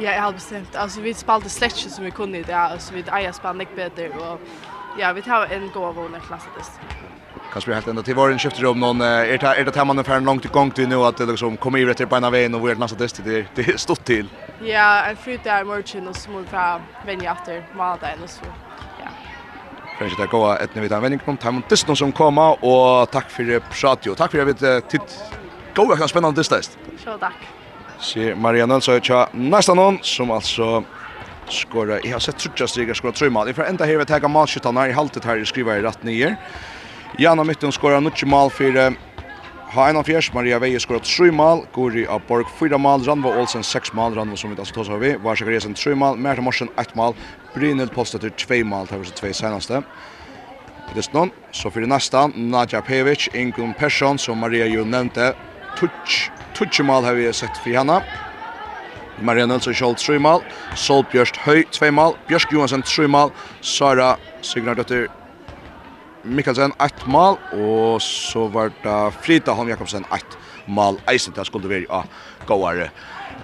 Ja, 0.00 0.12
jag 0.12 0.22
har 0.22 0.32
bestämt. 0.32 0.76
Alltså 0.76 1.00
vi 1.00 1.14
spelade 1.14 1.48
släcke 1.48 1.90
som 1.90 2.04
vi 2.04 2.10
kunde 2.10 2.42
det 2.42 2.56
alltså 2.56 2.94
vi 2.94 3.04
ejer 3.12 3.32
spann 3.32 3.62
bättre 3.76 4.08
och 4.08 4.40
ja, 4.98 5.12
vi 5.12 5.22
tar 5.22 5.46
en 5.46 5.70
gåva 5.74 6.02
och 6.02 6.14
en 6.14 6.20
klassatest. 6.20 6.72
Kanske 7.52 7.74
helt 7.74 7.88
ända 7.88 8.02
till 8.02 8.14
var 8.14 8.30
en 8.30 8.38
skiftar 8.38 8.66
om 8.66 8.80
någon 8.80 9.00
är 9.00 9.38
det 9.38 9.46
är 9.46 9.64
det 9.64 9.76
hemma 9.76 9.92
ungefär 9.92 10.20
långt 10.20 10.44
i 10.44 10.48
gång 10.48 10.70
till 10.70 10.88
nu 10.88 10.96
att 10.96 11.16
det 11.16 11.26
liksom 11.26 11.56
kommer 11.56 11.78
ju 11.78 11.86
rätt 11.86 12.08
på 12.08 12.16
ena 12.16 12.30
vägen 12.30 12.54
och 12.54 12.68
vi 12.68 12.70
är 12.70 12.76
nästan 12.76 12.98
dest 12.98 13.24
det 13.24 13.46
det 13.54 13.80
stått 13.80 14.04
till. 14.04 14.28
Ja, 14.62 15.04
en 15.04 15.16
fruit 15.16 15.44
där 15.44 15.64
merchant 15.64 16.08
och 16.08 16.16
små 16.16 16.44
fra 16.50 16.80
vänja 17.06 17.32
efter 17.32 17.66
måldagen 17.76 18.22
och 18.24 18.30
så. 18.30 18.44
Ja. 19.00 19.08
Kanske 19.98 20.22
det 20.22 20.28
går 20.28 20.56
ett 20.62 20.74
ni 20.74 20.80
vet 20.80 20.92
en 20.92 21.02
vändning 21.02 21.20
kom 21.24 21.36
timon 21.36 21.62
tills 21.62 21.86
någon 21.86 21.96
som 21.96 22.12
kommer 22.12 22.64
och 22.64 23.10
tack 23.10 23.30
för 23.30 23.60
pratio. 23.60 24.14
Tack 24.14 24.30
för 24.30 24.38
att 24.38 24.62
vi 24.62 24.80
titt 24.80 25.20
goda 25.74 25.96
kan 25.96 26.08
spännande 26.08 26.44
test. 26.44 26.78
Så 27.04 27.18
tack. 27.18 27.36
Se 27.98 28.34
Marianne 28.34 28.80
så 28.80 29.00
tja 29.00 29.28
nästa 29.32 29.74
någon 29.74 29.98
som 30.02 30.30
alltså 30.30 30.84
skora. 31.48 32.00
Jag 32.00 32.12
har 32.12 32.18
sett 32.18 32.38
trutja 32.38 32.66
stiga 32.66 32.94
skora 32.94 33.12
tre 33.12 33.30
mål. 33.30 33.54
får 33.54 33.64
ända 33.64 33.84
här 33.84 33.96
vi 33.96 34.04
tar 34.04 34.28
matchen 34.28 34.90
i 34.90 34.92
haltet 34.92 35.24
här 35.24 35.44
skriver 35.44 35.76
i 35.76 35.82
rätt 35.82 36.02
ner. 36.02 36.36
Janna 37.16 37.44
Mytten 37.44 37.72
skorar 37.72 38.00
nutje 38.00 38.26
mål 38.28 38.50
för 38.50 38.96
Ha 39.68 39.88
en 39.88 40.04
fjärs, 40.04 40.32
Maria 40.32 40.58
Veje 40.58 40.80
skorat 40.80 41.06
7 41.06 41.30
mål, 41.30 41.66
Guri 41.74 42.06
av 42.06 42.22
Borg 42.28 42.46
4 42.58 42.78
mål, 42.78 43.04
Ranva 43.04 43.28
Olsen 43.28 43.62
6 43.62 43.92
mål, 43.92 44.14
Ranva 44.14 44.36
som 44.36 44.50
vi 44.50 44.56
altså 44.56 44.74
tås 44.74 44.88
av 44.88 45.00
vi, 45.00 45.10
Varsek 45.20 45.48
Resen 45.48 45.74
3 45.74 45.94
mål, 45.94 46.16
Merta 46.16 46.40
Morsen 46.40 46.68
1 46.80 46.94
mål, 46.96 47.14
Brynhild 47.54 47.92
Postetter 47.92 48.30
2 48.30 48.64
mål, 48.64 48.86
det 48.86 48.96
var 48.96 49.04
så 49.04 49.12
2 49.12 49.32
senaste. 49.32 49.82
Det 50.94 51.04
er 51.04 51.12
noen, 51.12 51.32
så 51.52 51.70
för 51.70 51.84
det 51.84 51.90
nästa, 51.92 52.26
Nadja 52.34 52.80
Pevic, 52.80 53.28
Ingun 53.34 53.74
Persson 53.74 54.18
som 54.18 54.40
Maria 54.40 54.66
jo 54.66 54.84
nevnte, 54.84 55.34
touch, 55.76 56.30
touch 56.54 56.80
mål 56.80 57.04
har 57.04 57.14
vi 57.14 57.28
sett 57.32 57.60
for 57.60 57.76
henne. 57.76 58.00
Maria 59.20 59.46
Nilsson 59.46 59.74
Scholt 59.74 60.00
3 60.00 60.18
mål, 60.18 60.40
Sol 60.74 61.04
Bjørst 61.12 61.36
Høy 61.44 61.66
2 61.76 61.92
mål, 61.92 62.16
Bjørsk 62.28 62.56
Johansen 62.56 62.82
3 62.82 63.06
mål, 63.06 63.36
Sara 63.60 64.14
Signardøtter 64.40 65.10
Mikkelsen 66.24 66.72
1 66.82 67.06
mål, 67.06 67.38
og 67.52 68.02
så 68.02 68.48
var 68.52 68.72
det 68.82 68.98
Frida 69.22 69.54
Holm 69.54 69.70
Jakobsen 69.70 70.04
1 70.14 70.38
mål 70.66 70.98
eisen, 71.10 71.34
det 71.36 71.46
skulle 71.46 71.70
være 71.70 71.88
av 71.90 72.08
gåare 72.48 72.90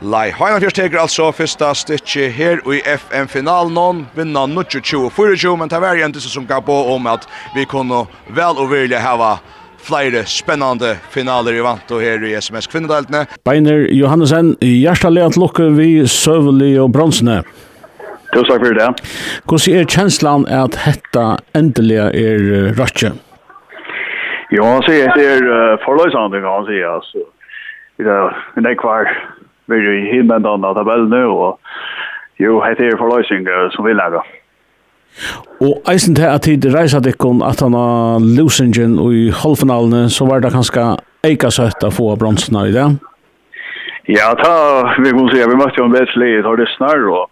Lai 0.03 0.33
Heimann 0.35 0.61
fyrst 0.61 0.77
teker 0.77 0.99
altså 0.99 1.29
fyrsta 1.33 1.71
stitje 1.79 2.27
her 2.35 2.59
i 2.67 2.81
FM-finalen, 2.83 4.03
vinna 4.17 4.43
22-24, 4.51 5.55
men 5.61 5.71
det 5.71 5.81
var 5.81 5.95
igjen 5.95 6.15
disse 6.15 6.33
som 6.33 6.47
gav 6.49 6.65
på 6.67 6.75
om 6.93 7.07
at 7.07 7.29
vi 7.55 7.65
kunne 7.71 8.03
vel 8.35 8.59
og 8.59 8.73
vilja 8.73 8.99
hava 9.01 9.37
flere 9.85 10.25
spennende 10.27 10.95
finaler 11.15 11.59
i 11.59 11.63
vant 11.65 11.93
og 11.95 12.03
her 12.03 12.25
i 12.27 12.35
SMS-kvinnedeltene. 12.41 13.27
Beiner 13.47 13.87
Johannesen, 13.95 14.55
hjertelig 14.65 15.29
at 15.29 15.39
lukke 15.39 15.71
vi 15.77 15.91
søvelig 16.11 16.75
og 16.83 16.91
bronsene. 16.97 17.43
Tusen 18.35 18.51
takk 18.51 18.65
for 18.67 18.79
det. 18.81 18.89
Hvordan 19.47 19.79
er 19.79 19.93
kjenslan 19.97 20.49
at 20.51 20.79
hetta 20.85 21.27
endelig 21.55 22.01
er 22.03 22.75
uh. 22.75 23.15
Jo, 24.53 24.65
han 24.67 24.83
sier 24.87 25.09
at 25.09 25.19
det 25.19 25.29
er 25.37 25.47
uh, 25.47 25.79
forløsende, 25.87 26.43
kan 26.43 26.51
han 26.59 26.69
si. 26.69 26.83
Altså. 26.83 27.25
Det 27.99 28.11
er 28.11 28.35
en 28.59 28.71
ikke 28.71 28.99
vi 29.67 29.77
er 29.77 29.93
i 29.95 30.19
innvendende 30.19 30.69
av 30.69 30.77
tabellen 30.77 31.13
nå, 31.13 31.23
og 31.33 32.43
jo, 32.43 32.59
hette 32.65 32.85
er 32.85 32.99
forløsning 33.01 33.47
som 33.73 33.87
vi 33.87 33.95
lager. 33.97 34.27
Og 35.63 35.79
eisen 35.89 36.17
til 36.19 36.27
at 36.27 36.43
tid 36.45 36.67
reisa 36.75 37.01
dikken 37.01 37.43
at 37.47 37.63
han 37.63 37.77
har 37.79 38.25
losingen 38.37 38.99
og 38.99 39.15
i 39.15 39.29
halvfinalene, 39.31 40.09
så 40.11 40.27
var 40.29 40.43
det 40.43 40.53
kanskje 40.53 40.89
eika 41.25 41.53
søtt 41.55 41.87
å 41.87 41.93
få 41.95 42.11
bronsene 42.21 42.67
i 42.69 42.75
det? 42.75 42.89
Ja, 44.11 44.35
ta, 44.37 44.53
vi 45.01 45.15
må 45.17 45.31
si, 45.31 45.41
vi 45.41 45.57
møtte 45.57 45.81
jo 45.81 45.87
en 45.87 45.95
bedre 45.95 46.21
litt, 46.21 46.45
har 46.45 46.61
det 46.61 46.69
snarr, 46.75 47.07
og 47.09 47.31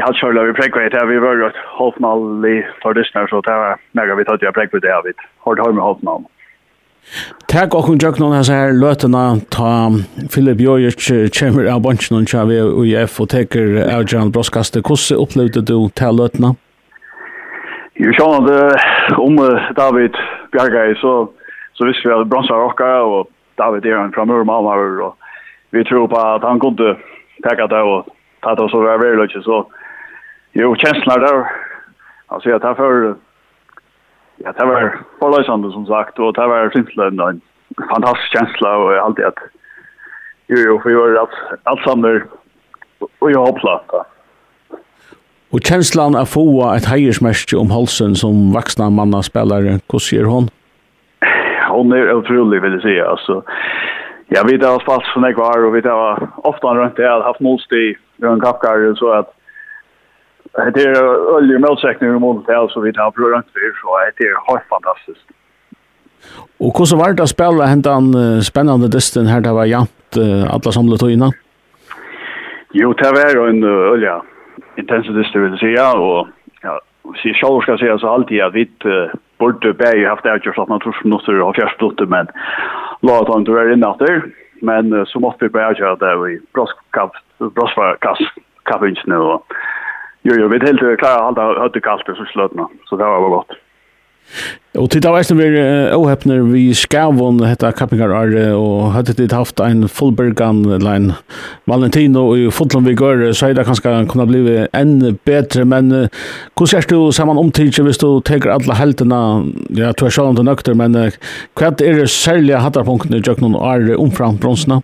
Jag 0.00 0.06
har 0.06 0.12
kört 0.12 0.36
över 0.36 0.52
präckvät 0.52 0.92
här. 0.92 1.06
Vi 1.06 1.18
var 1.18 1.46
ett 1.46 1.56
hoppnall 1.78 2.46
i 2.46 2.66
fördyssnar 2.82 3.26
så 3.26 3.40
det 3.40 3.50
var 3.50 3.76
när 3.92 4.14
vi 4.14 4.24
tog 4.24 4.42
jag 4.42 4.54
präckvät 4.54 4.82
det 4.82 4.88
här 4.88 5.02
vid. 5.02 5.14
Har 5.38 5.54
du 5.54 5.62
hört 5.62 5.74
med 5.74 5.84
hoppnall? 5.84 6.22
Tack 7.46 7.74
och 7.74 7.84
hon 7.84 7.98
jökna 7.98 8.44
så 8.44 8.52
här 8.52 8.72
lötena 8.72 9.36
ta 9.48 9.90
Filip 10.34 10.60
Jojic 10.60 11.08
kommer 11.38 11.72
av 11.74 11.80
bunchen 11.82 12.16
och 12.16 12.50
vi 12.50 12.60
och 12.60 12.86
IF 12.86 13.20
och 13.20 13.28
täcker 13.28 13.64
Arjan 13.96 14.30
Broskaste. 14.30 14.82
Hur 14.88 15.16
upplevde 15.22 15.60
du 15.60 15.88
till 15.88 16.16
lötena? 16.20 16.54
Jo, 17.94 18.12
sjån 18.12 18.46
det 18.46 18.78
om 19.16 19.36
David 19.76 20.14
Bjergay 20.52 20.94
så 20.94 21.28
så 21.72 21.86
visste 21.86 22.08
vi 22.08 22.14
att 22.14 22.26
Bronsa 22.26 22.54
rockar 22.54 23.00
och 23.00 23.26
David 23.54 23.86
är 23.86 24.04
en 24.04 24.12
framöver 24.12 24.44
mamma 24.44 24.74
och 24.74 25.16
vi 25.70 25.84
tror 25.84 26.08
på 26.08 26.16
att 26.16 26.42
han 26.42 26.60
kunde 26.60 26.96
täcka 27.42 27.66
det 27.66 27.82
och 27.82 28.06
ta 28.40 28.54
det 28.54 28.68
så 28.70 28.80
var 28.80 28.98
väldigt 28.98 29.44
så 29.44 29.66
Jo, 30.60 30.76
känslan 30.76 31.20
där. 31.20 31.46
Alltså 32.26 32.50
jag 32.50 32.62
tar 32.62 32.74
för 32.74 33.14
ja, 34.36 34.52
det 34.52 34.64
var 34.64 34.98
förlösande 35.18 35.72
som 35.72 35.86
sagt 35.86 36.18
och 36.18 36.32
det 36.32 36.46
var 36.46 36.70
simpelthen 36.70 37.20
en 37.20 37.40
fantastisk 37.90 38.32
känsla 38.32 38.76
och 38.76 38.92
jag 38.92 39.04
alltid 39.04 39.24
att 39.24 39.38
jo, 40.46 40.56
jo, 40.66 40.80
för 40.82 40.90
jag 40.90 41.16
att 41.16 41.30
allt 41.62 41.80
samlar 41.80 42.24
och 43.18 43.30
jag 43.30 43.46
hoppla. 43.46 43.80
Och 45.50 45.60
känslan 45.62 46.16
att 46.16 46.28
få 46.28 46.74
ett 46.76 46.86
hejersmärke 46.86 47.56
om 47.56 47.70
halsen 47.70 48.14
som 48.14 48.52
vuxna 48.52 48.90
manna 48.90 49.22
spelare, 49.22 49.80
hur 49.92 49.98
ser 49.98 50.24
hon? 50.24 50.48
Hon 51.68 51.92
är 51.92 52.14
otrolig 52.14 52.62
vill 52.62 52.72
jag 52.72 52.82
säga. 52.82 53.08
Alltså, 53.08 53.42
jag 54.28 54.44
vet 54.44 54.54
att 54.54 54.62
jag 54.62 54.68
har 54.68 54.80
spalt 54.80 55.04
som 55.04 55.22
jag 55.22 55.36
var 55.36 55.64
och 55.64 55.74
vet 55.74 55.86
att 55.86 55.90
jag 55.90 56.28
ofta 56.36 56.74
runt 56.74 56.96
det 56.96 57.08
har 57.08 57.20
haft 57.20 57.40
motstid 57.40 57.96
en 58.22 58.40
kappkarren 58.40 58.96
så 58.96 59.12
att 59.12 59.37
Det 60.74 60.82
är 60.82 61.36
öliga 61.36 61.58
målsäkningar 61.58 62.16
i 62.16 62.18
målet 62.18 62.44
här 62.48 62.68
så 62.68 62.80
vi 62.80 62.92
har 62.96 63.30
runt 63.34 63.46
för 63.52 63.80
så 63.82 63.98
det 64.16 64.24
är 64.24 64.52
helt 64.52 64.68
fantastiskt. 64.68 65.26
Och 66.58 66.78
hur 66.78 66.84
så 66.84 66.96
var 66.96 67.12
det 67.12 67.22
att 67.22 67.28
spela 67.28 67.64
hentan 67.64 68.14
spännande 68.42 68.88
dysten 68.88 69.26
här 69.26 69.40
det 69.40 69.52
var 69.52 69.64
jämnt 69.64 70.16
alla 70.50 70.72
samlet 70.72 71.02
och 71.02 71.10
innan? 71.10 71.32
Jo, 72.72 72.92
det 72.92 73.12
var 73.12 73.48
en 73.48 73.64
öliga 73.64 74.22
intensiv 74.76 75.14
dysten 75.14 75.50
vill 75.50 75.58
säga 75.58 75.92
och 75.92 76.28
ja, 76.62 76.80
så 77.02 77.28
jag 77.40 77.62
ska 77.62 77.78
säga 77.78 77.98
så 77.98 78.08
alltid 78.08 78.42
att 78.42 78.54
vi 78.54 78.70
borde 79.38 79.72
bära 79.72 80.08
haft 80.08 80.26
avgjort 80.26 80.58
att 80.58 80.68
man 80.68 80.80
tror 80.80 80.92
som 81.02 81.10
något 81.10 81.26
har 81.26 81.52
fjärstblått 81.52 82.08
men 82.08 82.26
låt 83.00 83.28
han 83.28 83.38
inte 83.38 83.50
vara 83.50 83.72
inne 83.72 83.90
efter 83.90 84.22
men 84.60 85.06
så 85.06 85.20
måste 85.20 85.44
vi 85.44 85.48
bära 85.48 85.92
att 85.92 86.00
det 86.00 86.16
var 86.16 86.28
i 86.28 86.40
brottskast 86.52 88.34
Jo, 90.26 90.34
jo, 90.34 90.50
vi 90.50 90.58
helt 90.64 90.82
klare 91.00 91.22
å 91.22 91.30
holde 91.30 91.48
høyde 91.62 91.84
kalt 91.84 92.08
så 92.08 92.26
sløtene, 92.32 92.68
Så 92.88 92.96
det 92.98 93.06
var 93.06 93.34
godt. 93.36 93.58
Og 94.78 94.90
til 94.92 95.02
dagvæsne 95.02 95.34
vi 95.38 95.46
åhepner 95.96 96.42
vi 96.52 96.66
skavon 96.76 97.40
hetta 97.42 97.70
kappingar 97.74 98.12
are 98.14 98.42
og 98.54 98.92
hadde 98.94 99.14
dit 99.16 99.32
haft 99.32 99.62
ein 99.64 99.88
fullbergan 99.88 100.60
lein 100.84 101.08
Valentino 101.66 102.26
og 102.34 102.52
fotlom 102.54 102.86
vi 102.86 102.94
går 102.98 103.24
så 103.32 103.48
er 103.48 103.56
det 103.56 103.64
kanskje 103.66 103.94
kunne 104.12 104.28
bli 104.28 104.42
enn 104.76 105.16
bedre, 105.26 105.64
men 105.64 105.90
hvordan 106.52 106.70
ser 106.70 106.86
du 106.92 107.10
saman 107.16 107.40
omtidje 107.40 107.82
hvis 107.86 108.00
du 108.04 108.20
teker 108.20 108.52
alle 108.54 108.76
heltene 108.78 109.20
ja, 109.80 109.90
du 109.96 110.06
er 110.06 110.14
sjående 110.14 110.44
nøkter 110.46 110.76
men 110.78 110.94
hva 110.94 111.72
er 111.72 112.02
det 112.04 112.10
særlige 112.12 112.62
hattarpunktene 112.62 113.18
i 113.18 113.24
jøkken 113.24 113.56
og 113.56 113.64
er 113.72 113.96
omfram 113.96 114.38
bronsene? 114.38 114.82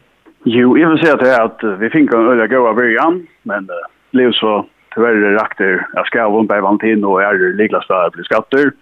Jo, 0.49 0.75
jeg 0.81 0.89
vil 0.91 1.05
si 1.05 1.13
at, 1.13 1.23
at 1.23 1.69
vi 1.81 1.93
finner 1.93 2.19
en 2.19 2.33
øyla 2.33 2.49
gøy 2.49 2.65
av 2.65 2.81
byrjan 2.81 3.23
men 3.53 3.69
uh, 3.69 3.85
liv 4.17 4.33
så 4.41 4.63
tyvärr 4.95 5.39
rakter 5.39 5.87
jag 5.93 6.07
ska 6.07 6.29
vara 6.29 6.47
på 6.47 6.61
Valentino 6.61 7.07
och 7.07 7.23
är 7.23 7.57
liglas 7.57 7.87
där 7.87 8.11
bli 8.11 8.25
skatter 8.25 8.73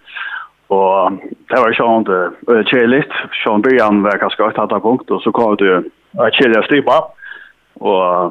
och 0.67 1.11
det 1.47 1.55
var 1.55 1.69
ju 1.69 1.97
inte 1.97 2.31
äh, 2.47 2.63
cheligt 2.63 3.11
Sean 3.43 3.61
Brian 3.61 4.03
var 4.03 4.17
ganska 4.17 4.47
ett 4.47 4.57
hattar 4.57 4.79
punkt 4.79 5.11
och 5.11 5.21
så 5.21 5.31
kom 5.31 5.55
det 5.55 5.83
att 6.17 6.33
chilla 6.33 6.63
stipa 6.63 7.11
och 7.73 8.25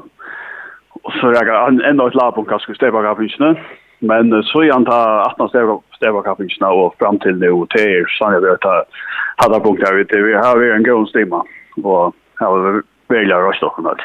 och 1.02 1.12
så 1.12 1.32
jag 1.32 1.84
ändå 1.84 2.06
ett 2.06 2.14
lag 2.14 2.34
på 2.34 2.44
kanske 2.44 2.74
stäva 2.74 3.02
kapinchen 3.02 3.56
men 3.98 4.42
så 4.42 4.62
är 4.62 4.72
han 4.72 4.84
ta 4.84 5.32
18 5.32 5.48
stäva 5.48 5.78
stäva 5.96 6.22
kapinchen 6.22 6.66
och 6.66 6.94
fram 6.98 7.18
till 7.18 7.36
nu 7.36 7.66
till 7.70 7.88
er 7.88 8.06
så 8.18 8.32
jag 8.32 8.40
vet 8.40 8.64
att 8.64 8.88
hattar 9.36 9.60
punkt 9.60 9.82
där 9.84 10.22
vi 10.22 10.34
har 10.34 10.74
en 10.76 10.82
god 10.82 11.08
stimma 11.08 11.44
och 11.76 12.14
har 12.34 12.82
väl 13.08 13.28
jag 13.28 13.48
röstat 13.48 13.76
på 13.76 13.82
något 13.82 14.00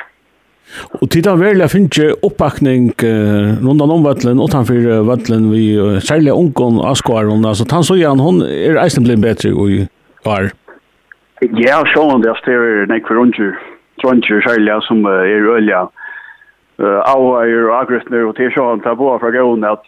Og 1.02 1.08
tida 1.10 1.34
har 1.34 1.40
verlig 1.40 1.70
finnes 1.72 2.18
oppbakning 2.26 2.90
uh, 3.02 3.56
rundt 3.64 3.84
om 3.86 4.04
vattlen, 4.06 4.42
utenfor 4.44 5.06
vattlen, 5.08 5.50
vi 5.54 5.78
uh, 5.80 5.98
særlig 6.04 6.36
ungen 6.36 6.82
avskåren, 6.84 7.46
altså 7.48 7.66
tannsøyan, 7.66 8.20
hun 8.20 8.42
er 8.44 8.80
eisen 8.84 9.08
blitt 9.08 9.24
bedre 9.24 9.54
i 9.72 9.86
var. 10.28 10.52
Ja, 11.62 11.84
sånn 11.94 12.24
det 12.26 12.34
er 12.50 12.88
nek 12.90 13.08
for 13.08 13.22
unger, 13.22 13.54
trunger 14.02 14.44
særlig 14.46 14.76
som 14.88 15.06
uh, 15.06 15.22
er 15.22 15.48
ølja. 15.56 15.86
Uh, 16.82 17.00
Aua 17.10 17.46
er 17.46 17.72
agrøtner, 17.78 18.28
og 18.28 18.36
til 18.38 18.52
sånn 18.56 18.84
tar 18.86 18.98
på 19.00 19.14
fra 19.22 19.32
gåen 19.34 19.66
at 19.66 19.86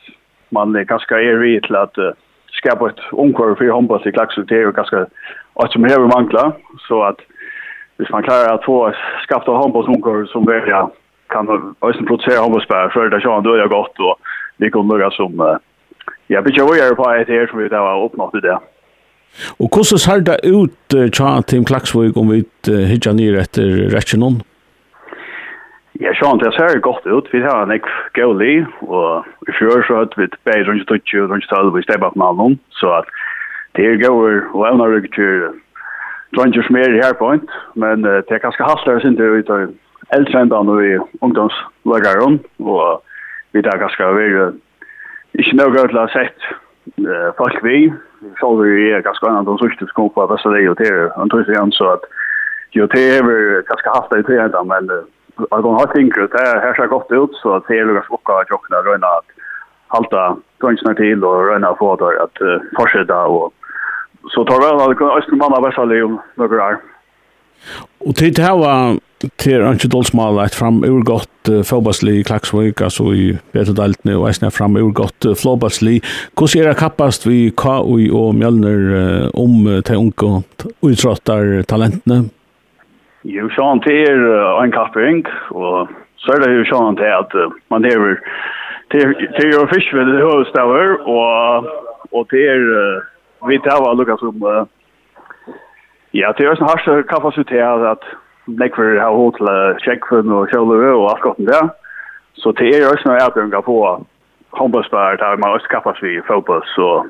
man 0.56 0.74
er 0.78 0.88
kanskje 0.90 1.20
er 1.22 1.42
vidt 1.42 1.68
til 1.68 1.78
at 1.78 1.98
uh, 2.02 2.14
skapa 2.58 2.92
et 2.94 3.02
unger 3.12 3.58
for 3.58 3.74
håndbås 3.76 4.08
i 4.10 4.14
klakser 4.16 4.48
til, 4.50 4.70
og 4.70 4.78
kanskje 4.80 5.06
at 5.60 5.74
som 5.76 5.86
hever 5.86 6.08
mangla, 6.10 6.52
så 6.88 7.04
at 7.12 7.20
uh, 7.20 7.39
hvis 8.00 8.12
man 8.12 8.24
klarar 8.24 8.54
att 8.56 8.66
få 8.66 8.94
skaffa 9.28 9.52
handbollsunkor 9.52 10.26
som 10.26 10.46
välja 10.46 10.90
kan 11.28 11.76
ösen 11.82 12.06
producera 12.06 12.42
handbollsspelare 12.42 12.90
för 12.90 13.10
det 13.10 13.22
kör 13.22 13.42
då 13.42 13.58
jag 13.58 13.70
gott 13.70 14.00
och 14.00 14.16
vi 14.58 14.70
kommer 14.70 14.94
några 14.94 15.12
som 15.12 15.60
jag 16.28 16.42
vill 16.42 16.58
ju 16.58 16.78
göra 16.78 16.96
på 16.96 17.12
ett 17.12 17.28
här 17.28 17.48
som 17.48 17.60
vi 17.60 17.68
där 17.68 17.78
har 17.78 18.06
uppnått 18.06 18.42
det. 18.42 18.60
Och 19.58 19.76
hur 19.76 19.84
ser 19.84 20.20
det 20.20 20.40
ut 20.44 21.14
tja 21.14 21.42
Tim 21.42 21.66
Klaxvik 21.66 22.18
om 22.18 22.30
vi 22.30 22.44
hittar 22.94 23.14
ner 23.14 23.40
efter 23.40 23.90
Ratchenon? 23.90 24.44
Ja, 25.92 26.14
så 26.14 26.36
det 26.36 26.52
ser 26.52 26.80
gott 26.80 27.06
ut. 27.06 27.26
Vi 27.32 27.42
har 27.42 27.68
en 27.68 27.82
goalie 28.14 28.66
og 28.82 29.26
i 29.48 29.52
fjör 29.52 29.84
så 29.88 29.96
hade 29.96 30.14
vi 30.18 30.24
ett 30.24 30.44
bäj 30.44 30.64
runt 30.64 31.06
20 31.06 31.28
rundt 31.28 31.50
12 31.50 31.80
i 31.80 31.84
stedet 31.84 32.02
på 32.02 32.56
Så 32.70 32.92
at 32.92 33.06
det 33.76 33.86
er 33.86 34.10
och 34.10 34.56
og 34.56 34.68
har 34.68 35.54
dronjer 36.36 36.72
mer 36.74 36.96
her 37.04 37.16
på 37.20 37.34
en, 37.34 37.46
men 37.76 38.06
uh, 38.06 38.20
det 38.28 38.38
er 38.38 38.46
ganske 38.46 38.66
hastlere 38.66 39.02
sin 39.02 39.18
til 39.18 39.40
ut 39.40 39.54
av 39.54 39.70
eldre 40.16 40.42
enn 40.42 40.52
da 40.52 40.62
når 40.66 40.82
vi 40.82 40.90
og 42.60 43.06
vi 43.54 43.62
er 43.62 43.82
ganske 43.82 44.10
veldig, 44.16 44.50
ikke 45.42 45.58
noe 45.58 45.74
gøy 45.74 45.88
til 45.90 45.98
å 45.98 46.06
ha 46.06 46.12
sett 46.14 46.50
uh, 47.02 47.30
folk 47.38 47.62
vi, 47.66 47.90
så 48.40 48.52
vi 48.60 48.90
er 48.94 49.06
ganske 49.06 49.30
annet 49.30 49.50
om 49.50 49.60
sørste 49.62 49.88
som 49.88 49.96
kommer 49.98 50.16
på 50.18 50.28
beste 50.34 50.54
det, 50.54 50.66
og 50.70 50.78
til, 50.78 50.90
er 50.90 51.14
en 51.18 51.32
tøyse 51.34 51.54
igjen, 51.54 51.74
så 51.78 51.96
at 51.98 52.06
jo, 52.78 52.86
det 52.94 53.06
er 53.16 53.26
vel 53.26 53.64
ganske 53.70 53.96
hastlere 53.96 54.28
til 54.28 54.42
enda, 54.44 54.64
men 54.70 54.92
uh, 54.94 55.06
hun 55.40 55.74
har 55.74 55.88
ha 55.88 55.92
tinker, 55.94 56.30
det 56.30 56.46
her 56.66 56.76
ser 56.78 56.92
godt 56.94 57.12
ut, 57.12 57.38
så 57.42 57.62
det 57.68 57.78
er 57.80 57.94
ganske 57.98 58.18
oppgave 58.18 58.46
til 58.46 58.60
å 58.60 58.64
kunne 58.66 58.84
røyne 58.86 59.14
at 59.18 59.38
halta 59.96 60.26
dronjene 60.62 60.94
til 61.00 61.24
og 61.26 61.48
røyne 61.50 61.72
å 61.72 61.80
få 61.80 61.96
det 62.02 62.12
at 62.26 62.44
uh, 62.46 62.68
fortsette 62.78 63.22
og 63.34 63.50
Så 64.40 64.46
tar 64.46 64.62
väl 64.62 64.92
att 64.92 64.98
kunna 64.98 65.14
östra 65.14 65.36
mann 65.36 65.54
av 65.54 65.90
liv 65.90 66.06
om 66.06 66.20
några 66.36 66.68
år. 66.68 66.78
Og 68.08 68.16
til 68.16 68.32
det 68.36 68.44
her 68.44 68.56
var 68.56 69.00
til 69.38 69.66
Anki 69.68 69.90
Dolsmal 69.92 70.40
et 70.40 70.56
fram 70.56 70.78
urgott 70.88 71.50
uh, 71.52 71.60
fotbollslig 71.68 72.14
i 72.20 72.24
Klaksvik, 72.24 72.80
alltså 72.82 73.12
i 73.12 73.26
Betodaltene 73.52 74.16
og 74.16 74.30
eisne 74.30 74.52
fram 74.56 74.78
urgott 74.80 75.28
uh, 75.28 75.36
fotbollslig. 75.36 75.98
Hvordan 76.40 76.62
er 76.62 76.70
det 76.70 76.78
kappast 76.80 77.28
vi 77.28 77.52
KUI 77.52 78.08
och 78.12 78.36
Mjölner 78.36 78.80
om 79.36 79.68
uh, 79.68 79.82
till 79.82 79.96
unga 79.96 80.42
utrottar 80.82 81.64
talentene? 81.68 82.30
Jo, 83.28 83.52
sånn 83.60 83.84
til 83.84 84.08
er 84.08 84.24
uh, 84.24 84.64
en 84.64 84.72
kappring 84.72 85.26
og 85.52 85.92
så 86.24 86.38
er 86.38 86.46
det 86.46 86.56
jo 86.56 86.66
sånn 86.72 86.96
til 86.96 87.12
at 87.12 87.36
uh, 87.36 87.52
man 87.68 87.84
lever 87.84 88.16
till 88.96 89.12
till 89.36 89.68
fiskved 89.76 90.16
i 90.16 90.20
huvudstavar 90.24 90.96
och 91.04 91.66
och 92.12 92.30
till 92.30 92.64
Vi 93.48 93.60
tar 93.64 93.80
var 93.84 93.96
lukka 93.96 94.18
som 94.20 94.68
ja, 96.12 96.32
det 96.34 96.46
er 96.46 96.58
sånn 96.58 96.68
hardt 96.68 97.08
kapasitet 97.10 97.86
at 97.86 98.06
nekver 98.58 98.98
har 98.98 99.14
hod 99.14 99.36
til 99.38 99.50
tjekkfunn 99.84 100.32
og 100.34 100.50
kjøløve 100.50 100.96
og 100.96 101.10
alt 101.12 101.22
godt 101.22 101.44
der. 101.46 101.70
Så 102.42 102.52
det 102.58 102.72
er 102.74 102.88
også 102.88 103.10
noe 103.10 103.20
erbjørnga 103.22 103.62
på 103.66 103.76
håndbøsbær 104.58 105.20
der 105.22 105.38
man 105.38 105.54
også 105.54 105.70
kappas 105.70 106.02
vi 106.02 106.18
fotbøs 106.28 106.78
og, 106.82 107.10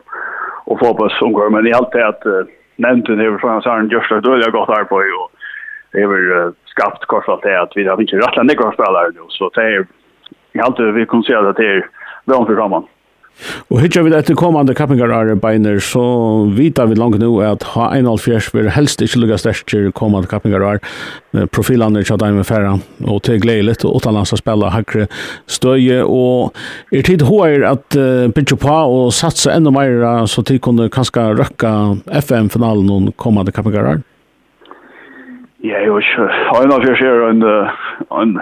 og 0.66 0.80
fotbøs 0.82 1.22
omgår. 1.22 1.50
Men 1.56 1.68
i 1.68 1.76
alt 1.76 1.94
det 1.94 2.04
at 2.04 2.28
uh, 2.28 2.44
nevnten 2.78 3.22
er 3.22 3.38
fra 3.40 3.62
Saren 3.64 3.92
Gjørstad 3.92 4.26
dødelig 4.26 4.52
godt 4.52 4.74
arbeid 4.76 5.16
og 5.16 5.32
det 5.94 6.04
er 6.04 6.12
uh, 6.12 6.52
skapt 6.74 7.08
kort 7.08 7.30
alt 7.32 7.46
det 7.48 7.56
at 7.56 7.76
vi 7.78 7.88
har 7.88 8.02
ikke 8.02 8.20
rettelig 8.20 8.52
nekvar 8.52 8.76
spillere 8.76 9.16
nå. 9.16 9.30
Så 9.38 9.52
det 9.56 9.64
er, 9.66 9.88
i 10.58 10.64
alt 10.66 10.78
det 10.78 10.96
vi 10.98 11.08
kan 11.08 11.24
se 11.24 11.38
at 11.38 11.56
det 11.58 11.72
er 11.78 11.86
veldig 12.28 12.48
for 12.52 12.62
sammen. 12.62 12.90
Og 13.70 13.82
hittar 13.84 14.04
vi 14.06 14.14
etter 14.16 14.38
kommande 14.38 14.74
kappingarare 14.78 15.36
beiner, 15.40 15.80
så 15.84 16.02
vita 16.56 16.86
vi 16.90 16.98
langt 17.00 17.20
nu 17.22 17.32
at 17.46 17.64
ha 17.76 17.90
1,5 17.96 18.52
vil 18.56 18.70
helst 18.74 19.02
ikke 19.06 19.22
lukka 19.22 19.40
sterkir 19.40 19.90
kommande 19.96 20.30
kappingarare. 20.32 20.82
Profilene 21.54 22.04
tja 22.04 22.18
daim 22.20 22.40
med 22.40 22.48
færa 22.50 22.76
og 23.06 23.22
til 23.28 23.42
gledeligt, 23.42 23.86
og 23.86 24.00
utanlands 24.00 24.34
å 24.34 24.40
spela 24.40 24.72
hakre 24.74 25.08
støye, 25.48 26.02
og 26.04 26.56
er 26.92 27.06
tid 27.06 27.26
HR 27.30 27.68
at 27.70 28.00
uh, 28.00 28.28
bytja 28.34 28.58
på 28.60 28.78
og 28.90 29.14
satsa 29.16 29.54
enda 29.56 29.74
meir, 29.74 30.04
så 30.28 30.44
tid 30.46 30.62
kunne 30.66 30.90
kanska 30.94 31.30
røkka 31.38 31.74
FM-finalen 32.24 32.90
og 32.96 33.12
kommande 33.22 33.54
kappingarare? 33.56 34.02
Ja, 35.64 35.82
jo, 35.84 35.98
vet 36.00 36.08
ikke. 36.08 36.28
1,5 36.56 37.04
er 37.04 37.26
en, 37.30 37.42
en 38.16 38.38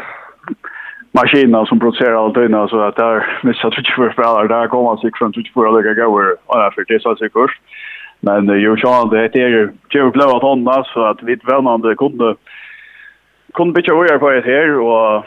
maskiner 1.17 1.65
som 1.65 1.79
producerar 1.79 2.25
allt 2.25 2.35
det 2.35 2.69
så 2.69 2.79
att 2.81 2.95
där 2.95 3.39
missar 3.43 3.69
tror 3.71 4.05
för 4.05 4.13
spelare 4.13 4.47
där 4.47 4.67
kommer 4.67 4.97
sig 4.97 5.11
från 5.17 5.33
tror 5.33 5.43
24 5.43 5.69
olika 5.69 5.93
gånger 5.93 6.35
och 6.45 6.73
för 6.73 6.85
det 6.87 7.01
så 7.01 7.15
sig 7.15 7.29
kurs 7.29 7.51
men 8.19 8.47
ju 8.47 8.77
så 8.77 9.05
det 9.11 9.35
är 9.35 9.47
ju 9.57 9.69
ju 9.93 10.11
blå 10.11 10.35
att 10.35 10.41
hon 10.41 10.63
så 10.93 11.01
att 11.05 11.23
vi 11.23 11.35
vännande 11.35 11.95
kunde 11.95 12.35
kunde 13.53 13.73
bitcha 13.73 13.91
över 13.93 14.17
på 14.17 14.29
det 14.29 14.41
här 14.51 14.79
och 14.79 15.23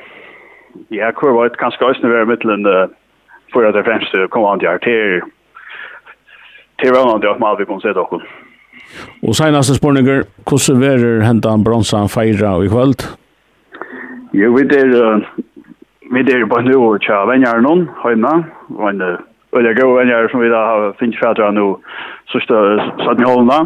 ja 0.88 1.12
kvar 1.12 1.30
var 1.30 1.48
det 1.48 1.56
kanske 1.56 1.84
också 1.84 2.06
när 2.06 2.24
mittlen 2.24 2.62
för 3.52 3.64
att 3.64 3.74
det 3.74 3.84
främst 3.84 4.30
kommer 4.30 4.52
an 4.52 4.58
till 4.58 4.78
till 4.82 5.20
till 6.80 6.92
vänande 6.92 7.30
att 7.30 7.38
man 7.38 7.56
vi 7.58 7.64
kunna 7.64 7.80
se 7.80 7.92
då 7.92 8.22
Och 9.22 9.36
senaste 9.36 9.74
spurningar, 9.74 10.24
hvordan 10.44 10.80
verer 10.80 11.20
hentan 11.20 11.64
bronsan 11.64 12.08
feira 12.08 12.64
i 12.64 12.68
kvöld? 12.68 13.02
Jo, 14.32 14.54
vi 14.56 14.62
er 14.62 15.26
Vi 16.20 16.32
er 16.32 16.42
på 16.44 16.58
nu 16.60 16.74
og 16.84 16.98
tja 17.00 17.22
venjar 17.24 17.62
noen, 17.64 17.86
høyna, 18.02 18.32
og 18.76 18.88
en 18.90 19.00
øyla 19.56 19.70
gode 19.78 19.94
venjar 20.02 20.26
som 20.28 20.42
vi 20.42 20.50
da 20.52 20.58
har 20.68 20.90
finnes 20.98 21.16
fædre 21.16 21.48
nu, 21.56 21.78
sørste 22.28 22.58
satt 23.00 23.22
i 23.22 23.24
holdene. 23.24 23.62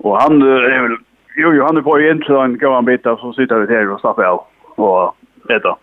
Og 0.00 0.16
han 0.16 0.40
er 0.40 0.80
vel, 0.86 0.96
jo, 1.36 1.52
jo, 1.58 1.66
han 1.66 1.76
er 1.76 1.84
på 1.84 1.98
igjen 2.00 2.22
til 2.24 2.38
en 2.40 2.56
gammel 2.62 2.88
bit, 2.88 3.04
så 3.04 3.34
sitter 3.36 3.66
vi 3.66 3.74
her 3.74 3.92
og 3.92 4.00
slapper 4.00 4.30
av, 4.30 4.40
og 4.80 5.52
etter. 5.52 5.76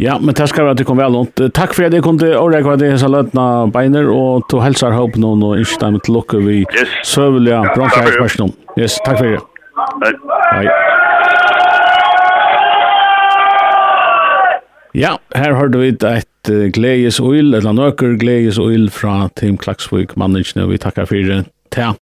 Ja, 0.00 0.16
men 0.16 0.32
det 0.32 0.48
skal 0.48 0.64
vi 0.64 0.72
at 0.72 0.80
du 0.80 0.86
kom 0.88 1.02
vel 1.02 1.18
rundt. 1.20 1.44
Takk 1.54 1.76
for 1.76 1.84
at 1.84 1.92
jeg 1.92 2.06
kunne 2.06 2.30
overrekke 2.32 2.78
at 2.78 2.86
jeg 2.86 2.96
har 3.02 3.12
løtna 3.12 3.48
beiner, 3.74 4.08
og 4.08 4.48
to 4.48 4.62
helsar 4.64 4.96
håp 4.96 5.20
noen, 5.20 5.44
og 5.44 5.60
ikke 5.60 5.82
dem 5.84 6.00
til 6.00 6.16
lukke 6.16 6.40
vi 6.40 6.62
søvelige 7.04 7.60
bronkaherspersonen. 7.76 8.56
Yes, 8.80 8.96
takk 9.04 9.20
for 9.20 9.28
det. 9.28 9.44
Hei. 10.08 10.16
Hei. 10.62 10.97
Ja, 14.98 15.14
her 15.30 15.54
har 15.54 15.68
du 15.70 15.78
vidt 15.78 16.02
et 16.02 16.50
uh, 16.50 16.66
gledes 16.74 17.20
oil, 17.22 17.52
eller 17.54 17.74
nøkker 17.76 18.16
gledes 18.18 18.58
oil 18.58 18.88
fra 18.90 19.28
Team 19.38 19.54
Klaksvik 19.60 20.16
manningene, 20.18 20.66
vi 20.66 20.80
takkar 20.82 21.06
for 21.06 21.28
det. 21.28 21.44
Ja, 21.76 21.92